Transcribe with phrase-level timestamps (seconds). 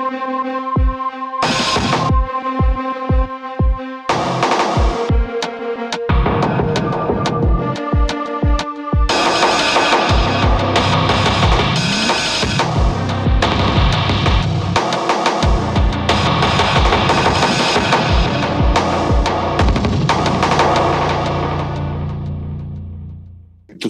[0.00, 0.39] Thank you.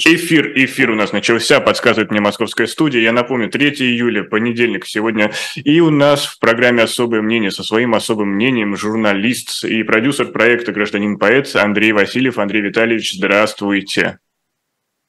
[0.04, 3.00] Эфир, эфир у нас начался, подсказывает мне московская студия.
[3.00, 5.32] Я напомню, 3 июля, понедельник сегодня.
[5.56, 10.72] И у нас в программе «Особое мнение» со своим особым мнением журналист и продюсер проекта
[10.72, 12.38] «Гражданин-поэт» Андрей Васильев.
[12.38, 14.18] Андрей Витальевич, здравствуйте.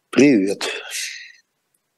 [0.10, 0.68] Привет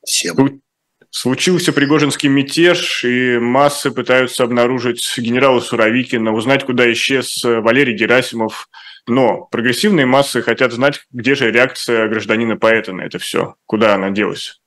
[0.05, 0.61] всем.
[1.09, 8.69] Случился Пригожинский мятеж, и массы пытаются обнаружить генерала Суровикина, узнать, куда исчез Валерий Герасимов–
[9.07, 14.61] но прогрессивные массы хотят знать, где же реакция гражданина-поэта на это все, куда она делась.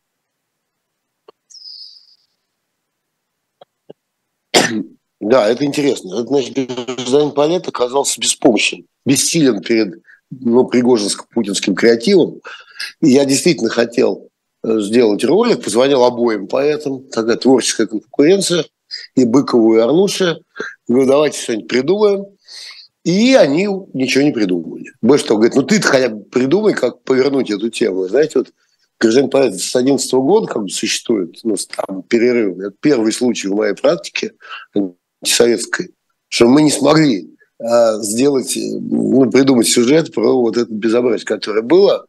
[5.20, 6.20] Да, это интересно.
[6.20, 12.41] Это, значит, гражданин поэт оказался беспомощен, бессилен перед ну, пригожинско-путинским креативом.
[13.00, 14.28] И я действительно хотел
[14.62, 18.67] э, сделать ролик, позвонил обоим поэтам, такая творческая конкуренция,
[19.15, 20.41] и Быкову, и Арнуше.
[20.87, 22.27] Говорю, давайте что-нибудь придумаем.
[23.07, 24.91] И они ничего не придумали.
[25.01, 28.09] Больше того, говорит, ну ты хотя бы придумай, как повернуть эту тему.
[28.09, 28.49] Знаете, вот
[28.99, 31.55] гражданин поэт с 2011 года как бы существует, ну,
[31.87, 32.59] там перерыв.
[32.59, 34.33] Это первый случай в моей практике
[34.75, 35.93] антисоветской,
[36.27, 42.07] что мы не смогли а, сделать, ну, придумать сюжет про вот это безобразие, которое было.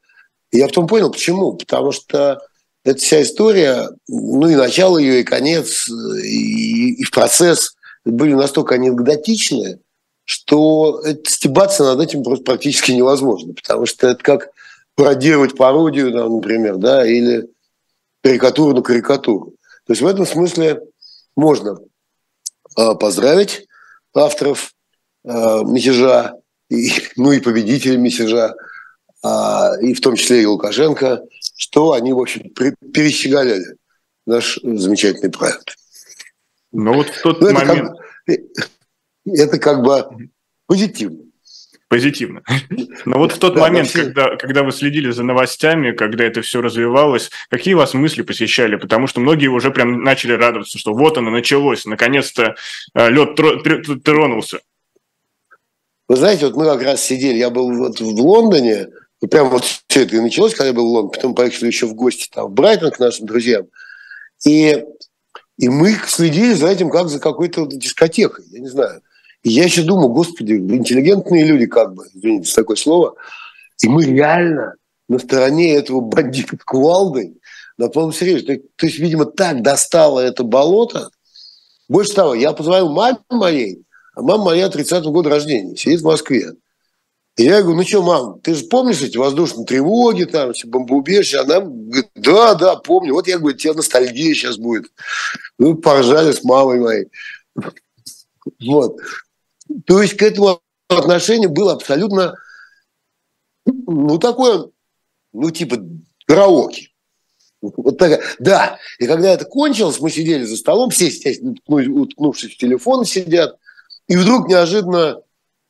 [0.50, 1.54] И я потом понял, почему.
[1.54, 2.40] Потому что
[2.84, 5.88] эта вся история, ну и начало ее, и конец,
[6.24, 9.80] и, и процесс были настолько анекдотичные,
[10.28, 14.50] что стебаться над этим просто практически невозможно, потому что это как
[14.96, 17.48] пародировать пародию, там, например, да, или
[18.22, 19.54] карикатуру на карикатуру.
[19.86, 20.82] То есть в этом смысле
[21.38, 21.80] можно
[22.78, 23.68] э, поздравить
[24.14, 24.74] авторов
[25.24, 26.34] э, мятежа,
[26.70, 28.54] и, ну и победителей мятежа,
[29.24, 29.28] э,
[29.82, 31.22] и в том числе и Лукашенко,
[31.56, 33.78] что они, в общем, перещеголяли
[34.26, 35.78] наш замечательный проект.
[36.74, 37.92] Но вот в тот ну, момент...
[38.26, 38.70] Как
[39.36, 40.30] это как бы
[40.66, 41.24] позитивно.
[41.90, 42.44] Позитивно.
[43.06, 44.04] Но вот в тот да, момент, все...
[44.04, 48.76] когда, когда вы следили за новостями, когда это все развивалось, какие вас мысли посещали?
[48.76, 52.56] Потому что многие уже прям начали радоваться, что вот оно началось, наконец-то
[52.94, 53.40] э, лед
[54.04, 54.60] тронулся.
[56.10, 58.88] Вы знаете, вот мы как раз сидели, я был вот в Лондоне,
[59.22, 61.86] и прям вот все это и началось, когда я был в Лондоне, потом поехали еще
[61.86, 63.68] в гости там, в Брайтон к нашим друзьям.
[64.46, 64.84] И
[65.58, 69.02] и мы следили за этим как за какой-то дискотекой, я не знаю.
[69.44, 73.16] И я еще думаю, господи, интеллигентные люди как бы, извините за такое слово,
[73.82, 74.76] и мы реально
[75.08, 77.40] на стороне этого бандита кувалдой
[77.78, 78.46] на полном серьезе.
[78.46, 81.10] То, то есть, видимо, так достало это болото.
[81.88, 83.84] Больше того, я позвонил маме моей,
[84.16, 86.54] а мама моя 30-го года рождения, сидит в Москве.
[87.38, 91.42] И я говорю, ну что, мам, ты же помнишь эти воздушные тревоги, там, все бомбоубежища?
[91.42, 93.14] Она говорит, да, да, помню.
[93.14, 94.92] Вот я говорю, тебе ностальгия сейчас будет.
[95.60, 97.08] Ну, поржали с мамой моей.
[98.60, 98.98] Вот.
[99.86, 102.36] То есть к этому отношению было абсолютно,
[103.66, 104.70] ну, такое,
[105.34, 105.78] ну, типа,
[106.26, 106.90] караоке.
[107.62, 108.78] Вот так, да.
[109.00, 111.12] И когда это кончилось, мы сидели за столом, все,
[111.68, 113.58] уткнувшись в телефон сидят,
[114.08, 115.22] и вдруг неожиданно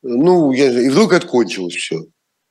[0.02, 2.06] ну, я, и вдруг это кончилось все.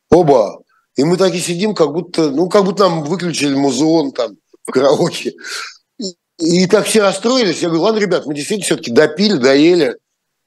[0.10, 0.62] Оба.
[0.96, 4.72] И мы так и сидим, как будто, ну, как будто нам выключили музеон там в
[4.72, 5.34] караоке.
[6.00, 7.62] И, и так все расстроились.
[7.62, 9.98] Я говорю, ладно, ребят, мы действительно все-таки допили, доели.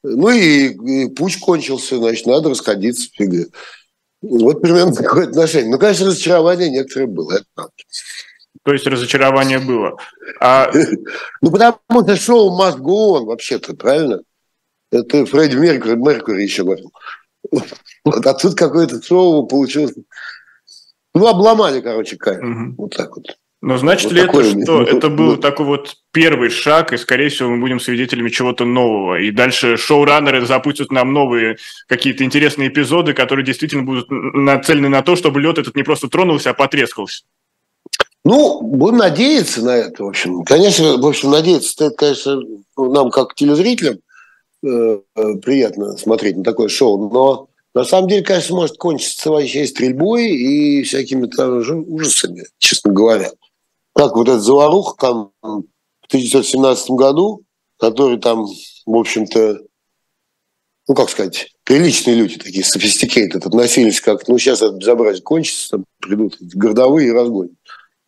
[0.03, 3.09] Ну и, и путь кончился, значит, надо расходиться.
[3.13, 3.45] Фига.
[4.21, 5.71] Вот примерно такое отношение.
[5.71, 7.73] Ну, конечно, разочарование некоторые было, это правда.
[8.63, 9.97] То есть разочарование было.
[10.39, 10.71] А...
[11.41, 14.21] Ну, потому что шоу must go on, вообще-то, правильно?
[14.91, 16.91] Это Фредди Меркьюри, Меркьюри еще говорил.
[17.51, 19.93] Вот, а тут какое-то шоу получилось.
[21.13, 22.43] Ну, обломали, короче, кайф.
[22.43, 22.75] Угу.
[22.77, 23.37] Вот так вот.
[23.61, 27.49] Но значит вот ли это, что это был такой вот первый шаг, и, скорее всего,
[27.49, 29.19] мы будем свидетелями чего-то нового.
[29.19, 35.15] И дальше шоураннеры запустят нам новые какие-то интересные эпизоды, которые действительно будут нацелены на то,
[35.15, 37.23] чтобы лед этот не просто тронулся, а потрескался.
[38.23, 40.43] Ну, будем надеяться на это, в общем.
[40.43, 42.41] Конечно, в общем, надеяться, это, конечно,
[42.77, 43.97] нам, как телезрителям,
[44.63, 44.99] Э,
[45.41, 50.83] приятно смотреть на такое шоу, но на самом деле, конечно, может кончиться вообще стрельбой и
[50.83, 53.31] всякими там ужасами, честно говоря.
[53.93, 57.43] Как вот этот заварух там в 1917 году,
[57.77, 58.45] который там,
[58.85, 59.59] в общем-то,
[60.87, 65.85] ну, как сказать, приличные люди такие, sophisticated, относились как, ну, сейчас это безобразие кончится, там
[65.99, 67.53] придут городовые и разгонят.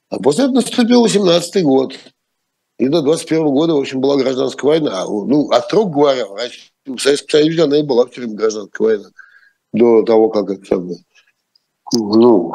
[0.10, 1.98] А после этого наступил 18 год.
[2.78, 5.06] И до 21 года, в общем, была гражданская война.
[5.06, 6.26] Ну, а строго говоря,
[6.86, 9.10] в Советском Союзе она и была все время гражданская война.
[9.72, 10.84] До того, как это
[11.94, 12.54] ну,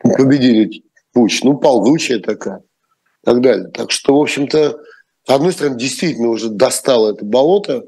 [0.00, 0.82] победили
[1.16, 1.42] Пуч.
[1.44, 2.58] Ну, ползучая такая.
[2.58, 3.68] И так далее.
[3.68, 4.78] Так что, в общем-то,
[5.26, 7.84] с одной стороны, действительно уже достало это болото,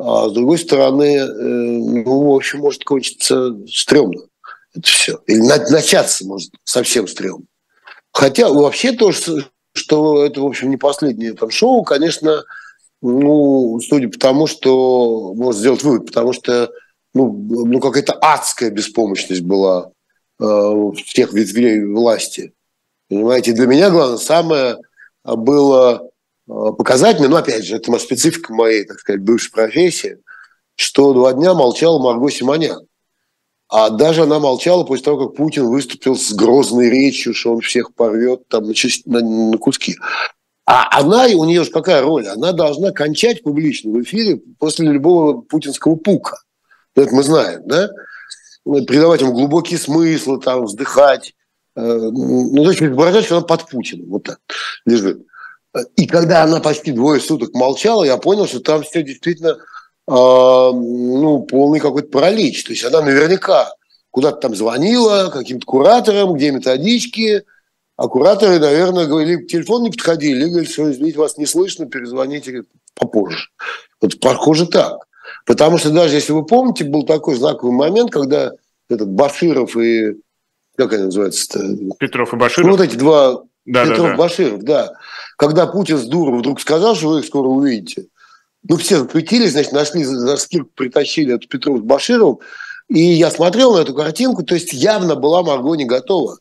[0.00, 4.22] а с другой стороны, э, ну, в общем, может кончиться стрёмно.
[4.74, 5.20] Это все.
[5.28, 7.46] Или начаться может совсем стрёмно.
[8.12, 12.42] Хотя вообще то, что это, в общем, не последнее там шоу, конечно,
[13.00, 16.72] ну, судя по тому, что можно сделать вывод, потому что
[17.14, 19.92] ну, ну какая-то адская беспомощность была
[20.38, 22.52] всех ветвей власти.
[23.08, 24.78] Понимаете, для меня главное самое
[25.24, 26.10] было
[26.48, 30.18] э, показательно, ну, опять же, это специфика моей, так сказать, бывшей профессии,
[30.74, 32.86] что два дня молчала Марго Симонян.
[33.68, 37.94] А даже она молчала после того, как Путин выступил с грозной речью, что он всех
[37.94, 38.72] порвет там на,
[39.06, 39.96] на, на куски.
[40.66, 42.26] А она, у нее же какая роль?
[42.28, 46.38] Она должна кончать публично в эфире после любого путинского пука.
[46.94, 47.90] Это мы знаем, да?
[48.86, 51.34] Придавать ему глубокие смыслы, там, вздыхать.
[51.76, 54.40] Э, ну, то есть изображать, что она под Путиным вот так
[54.84, 55.24] лежит.
[55.96, 59.58] И когда она почти двое суток молчала, я понял, что там все действительно
[60.08, 62.64] а, ну, полный какой-то паралич.
[62.64, 63.72] То есть она наверняка
[64.10, 67.44] куда-то там звонила каким-то кураторам, где методички,
[67.96, 72.62] а кураторы, наверное, говорили, телефон не подходили, говорили, что, извините, вас не слышно, перезвоните
[72.94, 73.48] попозже.
[74.00, 75.05] Вот похоже так.
[75.46, 78.52] Потому что даже, если вы помните, был такой знаковый момент, когда
[78.90, 80.16] этот Баширов и...
[80.76, 81.94] Как они называются-то?
[81.98, 82.66] Петров и Баширов?
[82.66, 83.42] Ну, вот эти два...
[83.64, 84.16] Да, Петров, да, да.
[84.16, 84.92] Баширов, да.
[85.38, 88.08] Когда Путин с дуру вдруг сказал, что вы их скоро увидите,
[88.68, 92.40] ну, все запретили, значит, нашли, за скидку притащили эту Петров с Башировым,
[92.88, 96.38] и я смотрел на эту картинку, то есть явно была Марго не готова.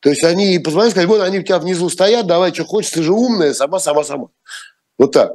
[0.00, 3.02] То есть они позвонили, сказали, вот они у тебя внизу стоят, давай, что хочешь, ты
[3.02, 4.28] же умная, сама, сама, сама.
[4.98, 5.32] Вот так.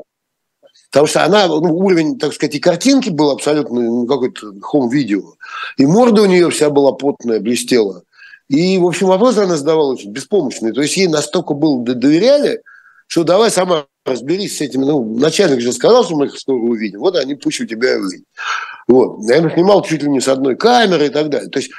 [0.92, 5.36] Потому что она, ну, уровень, так сказать, и картинки был абсолютно ну, какой-то хом-видео.
[5.78, 8.04] И морда у нее вся была потная, блестела.
[8.50, 10.74] И, в общем, вопрос она задавала очень беспомощный.
[10.74, 12.62] То есть ей настолько было доверяли,
[13.08, 14.84] что давай сама разберись с этими.
[14.84, 17.00] Ну, начальник же сказал, что мы их скоро увидим.
[17.00, 18.28] Вот они пусть у тебя и выйдут.
[18.88, 19.20] Вот.
[19.20, 21.50] Наверное, снимал чуть ли не с одной камеры и так далее.
[21.50, 21.72] То есть,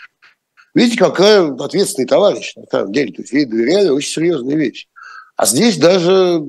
[0.74, 3.12] видите, какая ответственный товарищ на самом деле.
[3.12, 4.88] То есть, ей доверяли очень серьезные вещи.
[5.36, 6.42] А здесь даже,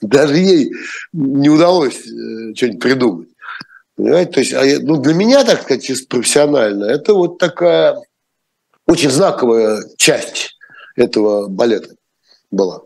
[0.00, 0.72] даже ей
[1.12, 3.28] не удалось э, что-нибудь придумать.
[3.96, 4.32] Понимаете?
[4.32, 7.96] То есть, а ну, для меня, так сказать, чисто профессионально, это вот такая
[8.86, 10.56] очень знаковая часть
[10.96, 11.94] этого балета
[12.50, 12.82] была.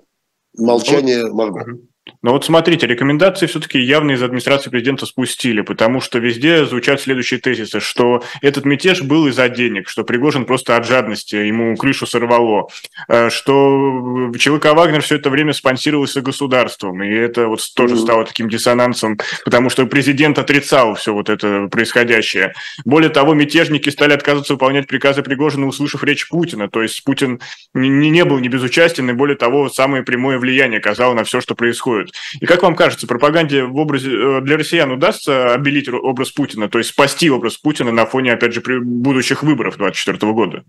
[0.57, 1.79] Молчание Марго.
[2.25, 7.39] Но вот смотрите, рекомендации все-таки явно из администрации президента спустили, потому что везде звучат следующие
[7.39, 12.69] тезисы, что этот мятеж был из-за денег, что Пригожин просто от жадности ему крышу сорвало,
[13.09, 18.49] э, что ЧВК «Вагнер» все это время спонсировался государством, и это вот тоже стало таким
[18.49, 22.55] диссонансом, потому что президент отрицал все вот это происходящее.
[22.87, 27.41] Более того, мятежники стали отказываться выполнять приказы Пригожина, услышав речь Путина, то есть Путин
[27.75, 31.55] не, не был не безучастен, и более того, самое прямое влияние оказал на все, что
[31.55, 32.14] происходит.
[32.41, 36.79] И как вам кажется, пропаганде в образе э, для россиян удастся обелить образ Путина, то
[36.79, 40.65] есть спасти образ Путина на фоне, опять же, будущих выборов 2024 года?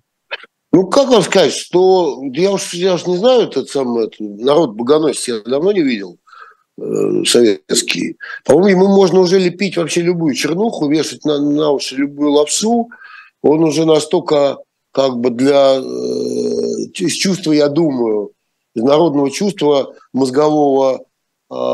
[0.71, 4.71] Ну, как вам сказать, что я уж, я уж не знаю, этот самый этот, народ
[4.71, 6.17] богоносец я давно не видел
[6.77, 8.17] э, советский.
[8.43, 12.89] По-моему, ему можно уже лепить вообще любую чернуху, вешать на, на уши любую лапсу.
[13.41, 14.57] Он уже настолько
[14.91, 18.31] как бы для э, чувства, я думаю,
[18.75, 21.05] народного чувства мозгового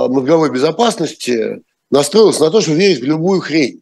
[0.08, 3.82] мозговой безопасности настроился на то, что верить в любую хрень.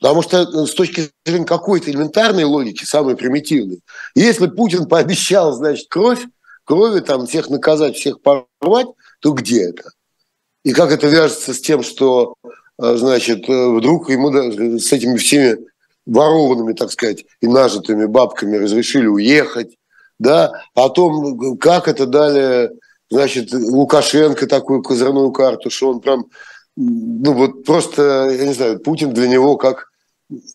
[0.00, 3.80] Потому что э, с точки зрения какой-то элементарной логики, самой примитивной,
[4.14, 6.24] если Путин пообещал, значит, кровь,
[6.64, 8.86] крови, там, всех наказать, всех порвать,
[9.20, 9.90] то где это?
[10.64, 12.34] И как это вяжется с тем, что,
[12.80, 15.58] э, значит, вдруг ему с этими всеми
[16.06, 19.76] ворованными, так сказать, и нажитыми бабками разрешили уехать,
[20.18, 22.70] да, о том, как это далее
[23.10, 26.26] значит, Лукашенко такую козырную карту, что он прям,
[26.76, 29.88] ну вот просто, я не знаю, Путин для него как,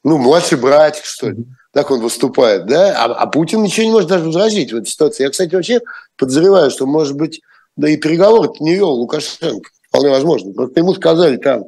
[0.03, 1.45] ну, младший братик, что ли.
[1.71, 2.93] Так он выступает, да?
[3.03, 5.23] А, а Путин ничего не может даже возразить в этой ситуации.
[5.23, 5.81] Я, кстати, вообще
[6.17, 7.41] подозреваю, что, может быть,
[7.75, 9.71] да и переговоры не вел Лукашенко.
[9.87, 10.53] Вполне возможно.
[10.53, 11.65] Просто ему сказали там,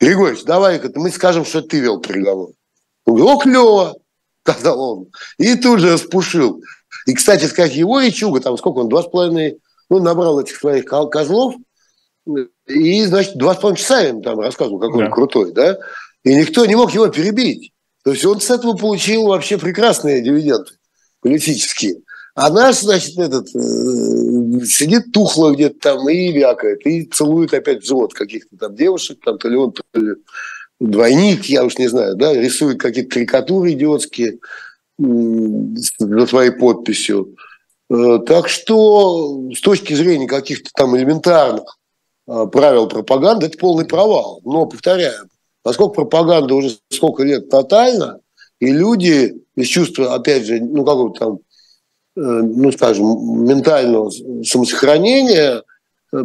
[0.00, 2.54] Григорьевич, давай-ка мы скажем, что ты вел переговоры.
[3.04, 3.96] Он говорит, о, клево,
[4.44, 5.06] сказал он.
[5.38, 6.62] И тут же распушил.
[7.06, 9.58] И, кстати сказать, его и Чуга, там сколько он, два с половиной
[9.90, 11.54] ну, набрал этих своих козлов,
[12.66, 15.06] и, значит, два с половиной часа им там рассказывал, какой да.
[15.06, 15.78] он крутой, да,
[16.24, 17.72] и никто не мог его перебить.
[18.04, 20.72] То есть он с этого получил вообще прекрасные дивиденды
[21.20, 22.00] политические.
[22.34, 27.86] А наш, значит, этот, э, сидит тухло где-то там и вякает, и целует опять в
[27.86, 30.14] живот каких-то там девушек, там то ли он, то ли
[30.78, 34.38] двойник, я уж не знаю, да, рисует какие-то карикатуры идиотские
[34.98, 37.34] за своей подписью.
[37.90, 41.78] Э, так что с точки зрения каких-то там элементарных
[42.26, 44.40] э, правил пропаганды, это полный провал.
[44.44, 45.28] Но, повторяю,
[45.62, 48.20] поскольку пропаганда уже сколько лет тотальна,
[48.60, 51.34] и люди из чувства, опять же, ну, какого-то там,
[52.16, 54.10] э, ну, скажем, ментального
[54.44, 55.62] самосохранения,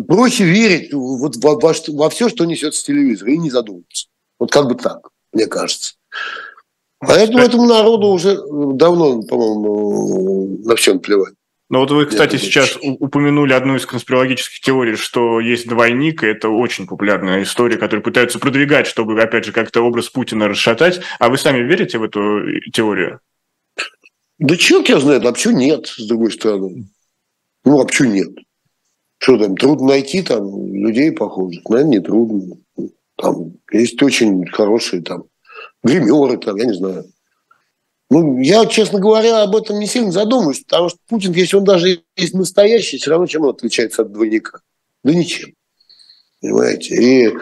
[0.07, 4.07] проще верить вот во, во, во все, что несет с телевизора, и не задумываться.
[4.39, 5.93] Вот как бы так, мне кажется.
[6.99, 8.37] Поэтому этому народу уже
[8.75, 11.33] давно, по-моему, на все плевать.
[11.73, 16.49] Но вот вы, кстати, сейчас упомянули одну из конспирологических теорий, что есть двойник, и это
[16.49, 21.01] очень популярная история, которую пытаются продвигать, чтобы, опять же, как-то образ Путина расшатать.
[21.17, 23.21] А вы сами верите в эту теорию?
[24.37, 26.89] Да черт я знаю, а почему нет, с другой стороны?
[27.65, 28.29] Ну, а почему нет?
[29.17, 31.67] Что там, трудно найти там людей похожих?
[31.67, 32.55] Наверное, не трудно.
[33.15, 35.23] Там есть очень хорошие там
[35.81, 37.05] гримеры, там, я не знаю.
[38.09, 42.03] Ну, я, честно говоря, об этом не сильно задумываюсь, потому что Путин, если он даже
[42.15, 44.59] есть настоящий, все равно чем он отличается от двойника?
[45.03, 45.53] Да ничем.
[46.41, 46.95] Понимаете?
[46.95, 47.33] И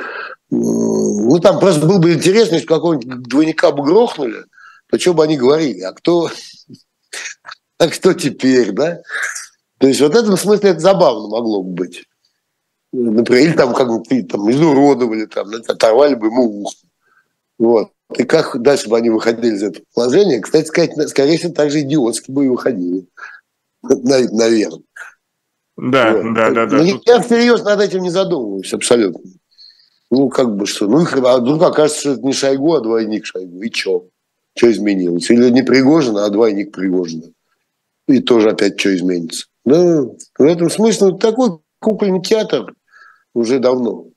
[0.51, 4.44] ну, там просто было бы интересно, если какого-нибудь двойника бы грохнули,
[4.89, 5.82] то что бы они говорили?
[5.82, 6.30] А кто,
[7.77, 9.01] а кто теперь, да?
[9.80, 12.03] То есть вот в этом смысле это забавно могло бы быть.
[12.91, 16.75] Например, или там как-нибудь там, изуродовали, там, оторвали бы ему ухо.
[17.58, 17.91] Вот.
[18.18, 20.41] И как дальше бы они выходили из этого положения?
[20.41, 23.08] Кстати сказать, скорее всего, так же идиотски бы и выходили.
[23.84, 24.82] Наверное.
[25.77, 26.34] Да, вот.
[26.36, 26.77] да, да, да.
[26.77, 27.08] Но Тут...
[27.08, 29.32] я всерьез над этим не задумываюсь абсолютно.
[30.12, 30.88] Ну, как бы что.
[30.88, 33.62] Ну, а вдруг окажется, что это не Шойгу, а двойник Шойгу.
[33.62, 34.08] И что?
[34.56, 35.30] Что изменилось?
[35.32, 37.32] Или не Пригожина, а двойник Пригожина.
[38.08, 39.48] И тоже опять что изменится.
[39.63, 42.74] Ну, в этом смысле ну, такой кукольный театр
[43.34, 44.08] уже давно.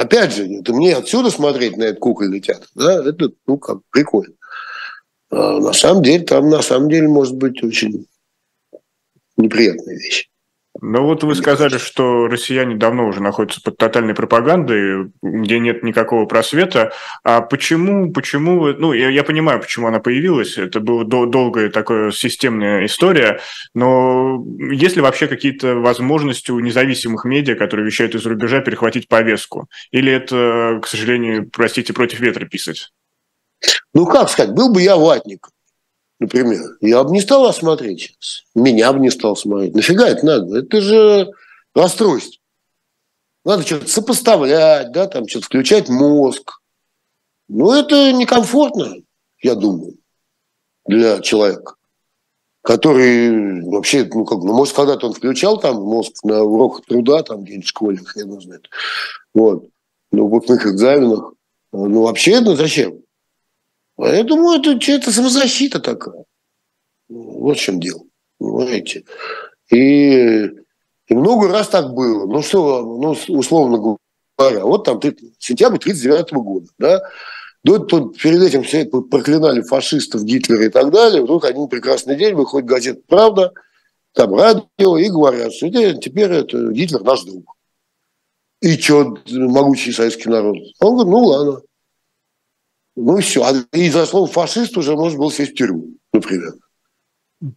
[0.00, 4.32] Опять же, это мне отсюда смотреть на этот кукольный театр, да, это, ну, как, прикольно.
[5.28, 8.06] А на самом деле, там на самом деле может быть очень
[9.36, 10.30] неприятная вещь.
[10.80, 16.26] Ну вот вы сказали, что россияне давно уже находятся под тотальной пропагандой, где нет никакого
[16.26, 16.92] просвета.
[17.24, 22.12] А почему, почему, ну я, я понимаю, почему она появилась, это была дол- долгая такая
[22.12, 23.40] системная история,
[23.74, 29.68] но есть ли вообще какие-то возможности у независимых медиа, которые вещают из рубежа, перехватить повестку?
[29.90, 32.90] Или это, к сожалению, простите, против ветра писать?
[33.92, 35.48] Ну как сказать, был бы я ватник,
[36.20, 38.44] например, я бы не стал осмотреть сейчас.
[38.54, 39.74] Меня бы не стал смотреть.
[39.74, 40.58] Нафига это надо?
[40.58, 41.30] Это же
[41.74, 42.40] расстройство.
[43.44, 46.60] Надо что-то сопоставлять, да, там что-то включать мозг.
[47.48, 48.96] Ну, это некомфортно,
[49.42, 49.94] я думаю,
[50.86, 51.74] для человека,
[52.62, 57.42] который вообще, ну, как, ну, может, когда-то он включал там мозг на уроках труда, там
[57.42, 58.68] где-нибудь в школе, хрен знает.
[59.34, 59.66] Вот.
[60.12, 61.32] На выпускных экзаменах.
[61.72, 63.00] Ну, вообще, ну, зачем?
[64.06, 66.24] Я думаю, это, это самозащита такая.
[67.08, 68.02] Вот в чем дело.
[68.38, 69.04] Понимаете?
[69.70, 70.50] И,
[71.06, 72.26] и много раз так было.
[72.26, 73.96] Ну что, ну, условно
[74.38, 75.00] говоря, вот там
[75.38, 77.00] сентябрь 39 года, да,
[77.62, 81.22] до, то, перед этим все проклинали фашистов, Гитлера и так далее.
[81.22, 83.52] Вдруг один прекрасный день выходит газета «Правда»,
[84.14, 87.56] там радио, и говорят, что теперь это Гитлер наш друг.
[88.60, 90.56] И что, могучий советский народ?
[90.80, 91.60] Он говорит, ну ладно.
[92.96, 93.42] Ну и все.
[93.42, 96.54] А и за слово фашист уже можно было сесть в тюрьму, например.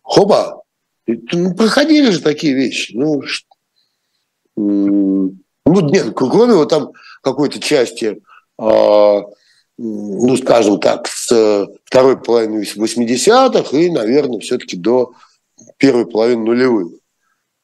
[0.01, 0.61] Хоба.
[1.07, 2.95] Ну, проходили же такие вещи.
[2.95, 3.21] Ну,
[4.55, 5.35] ну
[5.65, 8.21] нет, кроме вот там какой-то части,
[8.59, 9.21] э,
[9.77, 15.13] ну, скажем так, с второй половины 80-х и, наверное, все-таки до
[15.77, 16.93] первой половины нулевых,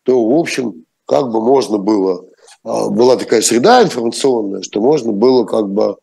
[0.03, 2.25] то, в общем, как бы можно было,
[2.65, 5.97] э, была такая среда информационная, что можно было как бы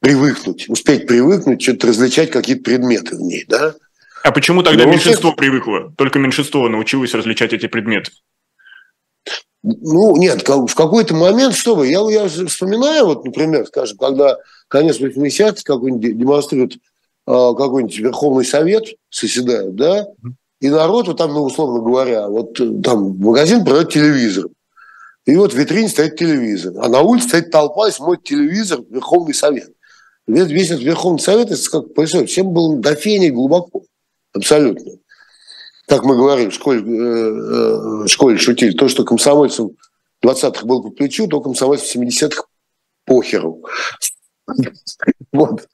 [0.00, 3.74] привыкнуть, успеть привыкнуть, что-то различать какие-то предметы в ней, да?
[4.22, 5.36] А почему тогда Но меньшинство всех...
[5.36, 5.92] привыкло?
[5.96, 8.10] Только меньшинство научилось различать эти предметы?
[9.62, 14.36] Ну, нет, в какой-то момент, что вы, я, я вспоминаю, вот, например, скажем, когда
[14.68, 16.76] конец 80-х какой-нибудь демонстрирует э,
[17.26, 20.06] какой-нибудь Верховный Совет, соседают, да,
[20.60, 24.46] и народ, вот там, ну, условно говоря, вот там магазин продает телевизор,
[25.26, 29.34] и вот в витрине стоит телевизор, а на улице стоит толпа и смотрит телевизор Верховный
[29.34, 29.70] Совет.
[30.28, 33.84] Весь этот Верховный Совет, это как происходит, всем было до фени глубоко.
[34.34, 34.92] Абсолютно.
[35.86, 39.70] Как мы говорим, в школе, э, в школе шутили, то, что комсомольцам
[40.22, 42.44] 20-х был по плечу, то комсомольцам 70-х
[43.06, 43.64] похеру.
[45.32, 45.66] Вот.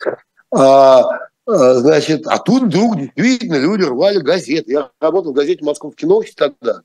[0.53, 1.03] А,
[1.47, 4.73] а, значит, а тут вдруг действительно люди рвали газеты.
[4.73, 6.83] Я работал в газете «Московские новости» тогда.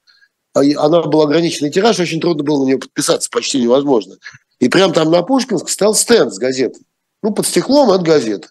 [0.53, 4.15] а она была ограниченный тираж, очень трудно было на нее подписаться, почти невозможно.
[4.59, 6.81] И прям там на Пушкинск стоял стенд с газетой.
[7.21, 8.47] Ну, под стеклом от газеты.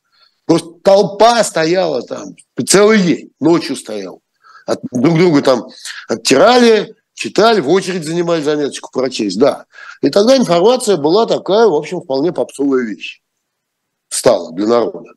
[0.47, 2.35] Просто толпа стояла там
[2.67, 4.23] целый день, ночью стоял.
[4.67, 5.67] От, друг друга там
[6.09, 9.67] оттирали, читали, в очередь занимали заметочку прочесть, да.
[10.03, 13.21] И тогда информация была такая, в общем, вполне попсовая вещь.
[14.09, 15.13] Стала для народа.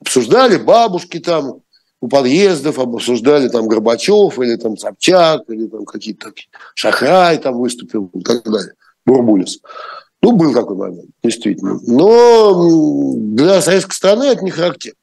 [0.00, 1.62] Обсуждали бабушки там
[2.00, 6.32] у подъездов, обсуждали там Горбачев или там Собчак, или там какие-то
[6.74, 8.74] Шахрай там выступил и так далее,
[9.06, 9.60] Бурбулис.
[10.22, 11.80] Ну, был такой момент, действительно.
[11.86, 14.98] Но для советской страны это не характерно.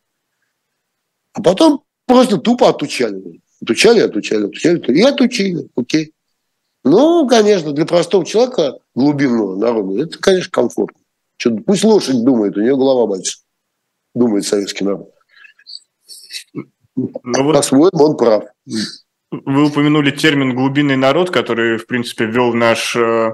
[1.33, 3.41] А потом просто тупо отучали.
[3.61, 4.79] Отучали, отучали, отучали.
[4.97, 6.13] И отучили, окей.
[6.85, 10.99] Ну, конечно, для простого человека, глубинного народа, это, конечно, комфортно.
[11.35, 13.43] Что, пусть лошадь думает, у нее голова большая.
[14.15, 15.13] Думает советский народ.
[16.53, 17.55] Ну, вот...
[17.55, 18.45] По-своему он прав.
[19.31, 23.33] Вы упомянули термин «глубинный народ», который, в принципе, ввел наш Э,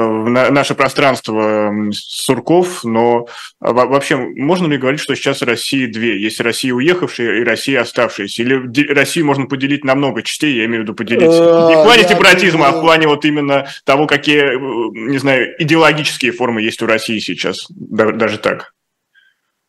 [0.00, 3.26] в наше пространство сурков, но
[3.60, 6.20] а, вообще можно ли говорить, что сейчас России две?
[6.20, 8.42] Есть Россия уехавшая и Россия оставшаяся?
[8.42, 11.22] Или Россию можно поделить на много частей, я имею в виду поделить?
[11.22, 15.54] Э, не в плане сепаратизма, а в плане вот именно того, какие, э, не знаю,
[15.58, 18.72] идеологические формы есть у России сейчас, даже так.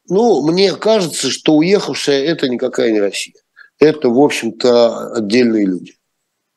[0.10, 3.36] Ну, мне кажется, что уехавшая– это никакая не Россия.
[3.80, 5.96] Это, в общем-то, отдельные люди.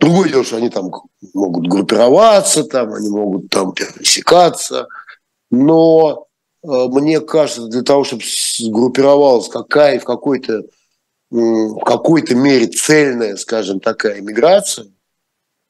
[0.07, 0.93] Другое дело, что они там
[1.35, 4.87] могут группироваться, там, они могут там пересекаться,
[5.51, 6.29] но
[6.63, 8.23] э, мне кажется, для того, чтобы
[8.57, 10.63] сгруппировалась какая в какой-то
[11.29, 14.87] в какой-то мере цельная, скажем, такая миграция,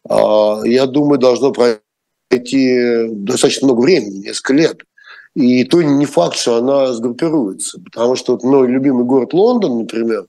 [0.06, 4.82] э, я думаю, должно пройти достаточно много времени, несколько лет.
[5.34, 7.80] И то не факт, что она сгруппируется.
[7.82, 10.26] Потому что вот мой любимый город Лондон, например,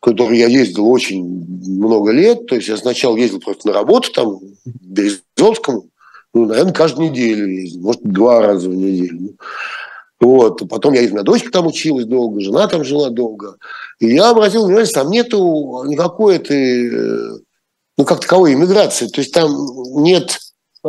[0.00, 2.46] который я ездил очень много лет.
[2.46, 5.90] То есть я сначала ездил просто на работу там, в Березовском,
[6.34, 9.36] ну, наверное, каждую неделю ездил, может, два раза в неделю.
[10.20, 10.68] Вот.
[10.68, 13.56] Потом я, у меня дочка там училась долго, жена там жила долго.
[14.00, 17.40] И я обратил внимание, что там нету никакой этой,
[17.96, 19.06] ну, как таковой иммиграции.
[19.08, 19.50] То есть там
[20.02, 20.38] нет
[20.84, 20.88] э,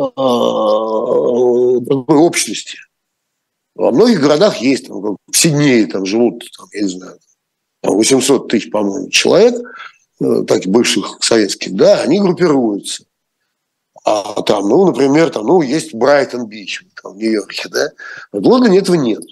[2.10, 2.78] общности.
[3.74, 7.18] Во многих городах есть, там, в Сиднее там живут, там, я не знаю,
[7.82, 9.54] 800 тысяч, по-моему, человек,
[10.20, 13.04] э, так бывших советских, да, они группируются.
[14.04, 17.90] А там, ну, например, там, ну, есть Брайтон-Бич в Нью-Йорке, да.
[18.32, 19.22] В Лондоне этого нет.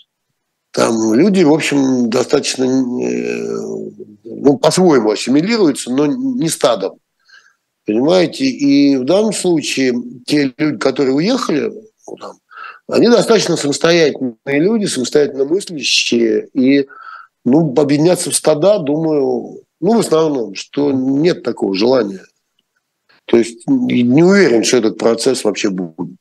[0.73, 3.59] Там люди, в общем, достаточно, э,
[4.25, 6.99] ну, по-своему ассимилируются, но не стадом.
[7.87, 8.45] Понимаете?
[8.45, 9.95] И в данном случае
[10.27, 11.73] те люди, которые уехали,
[12.07, 12.39] ну, там,
[12.87, 16.87] они достаточно самостоятельные люди, самостоятельно мыслящие, и
[17.45, 22.25] ну, объединяться в стада, думаю, ну, в основном, что нет такого желания.
[23.27, 26.17] То есть не уверен, что этот процесс вообще будет.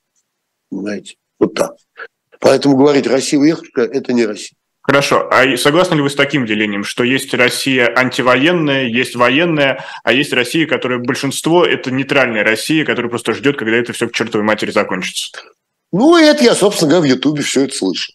[0.69, 1.15] Понимаете?
[1.39, 1.75] Вот так.
[2.39, 4.58] Поэтому говорить, Россия уехала, это не Россия.
[4.82, 5.27] Хорошо.
[5.30, 10.32] А согласны ли вы с таким делением, что есть Россия антивоенная, есть военная, а есть
[10.32, 14.71] Россия, которая большинство– это нейтральная Россия, которая просто ждет, когда это все к чертовой матери
[14.71, 15.32] закончится?
[15.91, 18.13] Ну, это я, собственно говоря, в Ютубе все это слышу.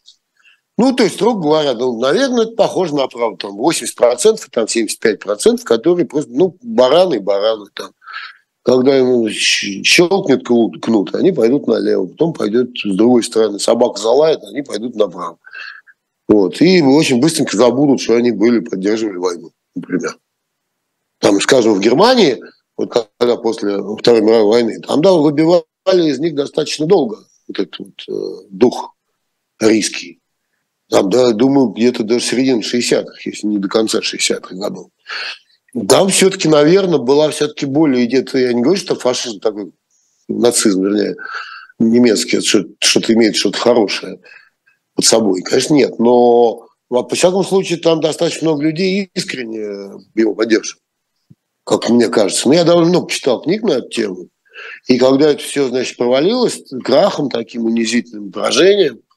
[0.82, 3.36] Ну, то есть, строго говоря, ну, наверное, это похоже на правду.
[3.36, 7.92] Там 80%, там 75%, которые просто, ну, бараны бараны там.
[8.64, 13.60] Когда ему щелкнет кнут, они пойдут налево, потом пойдет с другой стороны.
[13.60, 15.38] Собака залает, они пойдут направо.
[16.26, 16.60] Вот.
[16.60, 20.18] И очень быстренько забудут, что они были, поддерживали войну, например.
[21.20, 22.42] Там, скажем, в Германии,
[22.76, 25.62] вот когда после Второй мировой войны, там, да, выбивали
[26.10, 28.96] из них достаточно долго вот этот вот, э, дух
[29.60, 30.18] рийский.
[30.92, 34.90] Там, да, думаю, где-то даже середины 60-х, если не до конца 60-х годов.
[35.88, 39.72] Там все-таки, наверное, была все-таки более где-то, я не говорю, что фашизм такой,
[40.28, 41.16] нацизм, вернее,
[41.78, 44.20] немецкий, что-то имеет что-то хорошее
[44.94, 45.40] под собой.
[45.40, 50.82] Конечно, нет, но во всяком случае там достаточно много людей искренне его поддерживают,
[51.64, 52.48] как мне кажется.
[52.48, 54.28] Но я довольно много читал книг на эту тему.
[54.88, 59.00] И когда это все, значит, провалилось крахом таким унизительным поражением–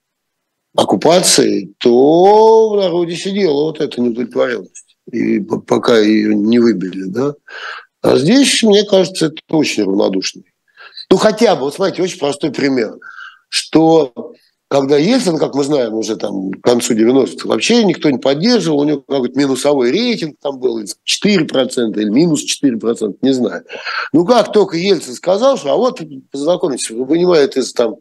[0.76, 4.98] оккупации, то в народе сидела вот эта неудовлетворенность.
[5.12, 7.36] И пока ее не выбили, да.
[8.02, 10.46] А здесь, мне кажется, это очень равнодушный.
[11.10, 12.96] Ну, хотя бы, вот смотрите, очень простой пример,
[13.50, 14.14] что
[14.68, 18.84] когда Ельцин, как мы знаем, уже там к концу 90-х вообще никто не поддерживал, у
[18.84, 20.88] него какой-то минусовой рейтинг там был, 4%
[21.96, 23.64] или минус 4%, не знаю.
[24.12, 27.98] Ну, как только Ельцин сказал, что а вот, познакомьтесь, вы понимаете, из там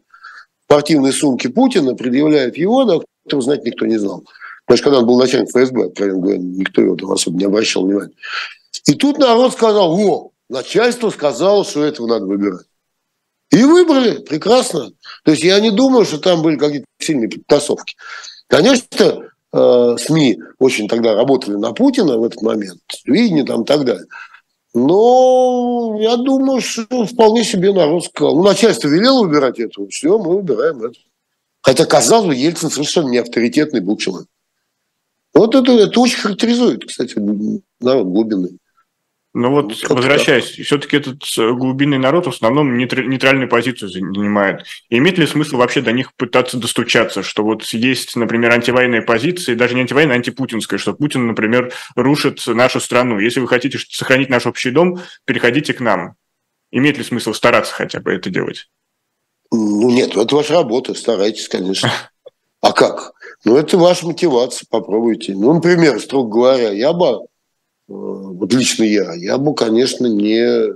[0.67, 4.23] спортивной сумки Путина, предъявляют его, да, этого знать никто не знал.
[4.67, 8.13] Даже когда он был начальник ФСБ, откровенно говоря, никто его там особо не обращал внимания.
[8.85, 12.65] И тут народ сказал, о, начальство сказало, что этого надо выбирать.
[13.51, 14.91] И выбрали, прекрасно.
[15.23, 17.95] То есть я не думаю, что там были какие-то сильные подтасовки.
[18.47, 23.85] Конечно, э, СМИ очень тогда работали на Путина в этот момент, видение там и так
[23.85, 24.05] далее.
[24.75, 28.35] Но я думаю, что вполне себе народ сказал.
[28.35, 30.99] Ну, начальство велело выбирать этого, все, мы выбираем это.
[31.61, 34.27] Хотя, казалось бы, Ельцин совершенно не авторитетный был человек.
[35.33, 37.15] Вот это, это очень характеризует, кстати,
[37.79, 38.59] народ глубинный.
[39.37, 44.63] Ну вот, ну, возвращаясь, все-таки этот э, глубинный народ в основном нейтральную позицию занимает.
[44.87, 49.53] И имеет ли смысл вообще до них пытаться достучаться, что вот есть, например, антивоенные позиции,
[49.53, 53.19] даже не антивоенная, а антипутинская, что Путин, например, рушит нашу страну.
[53.19, 56.15] Если вы хотите сохранить наш общий дом, переходите к нам.
[56.71, 58.69] Имеет ли смысл стараться хотя бы это делать?
[59.51, 61.91] Ну нет, это ваша работа, старайтесь, конечно.
[62.61, 63.11] А как?
[63.43, 65.33] Ну это ваша мотивация, попробуйте.
[65.33, 67.27] Ну, например, строго говоря, я бы
[67.87, 70.73] вот лично я, я бы, конечно, не,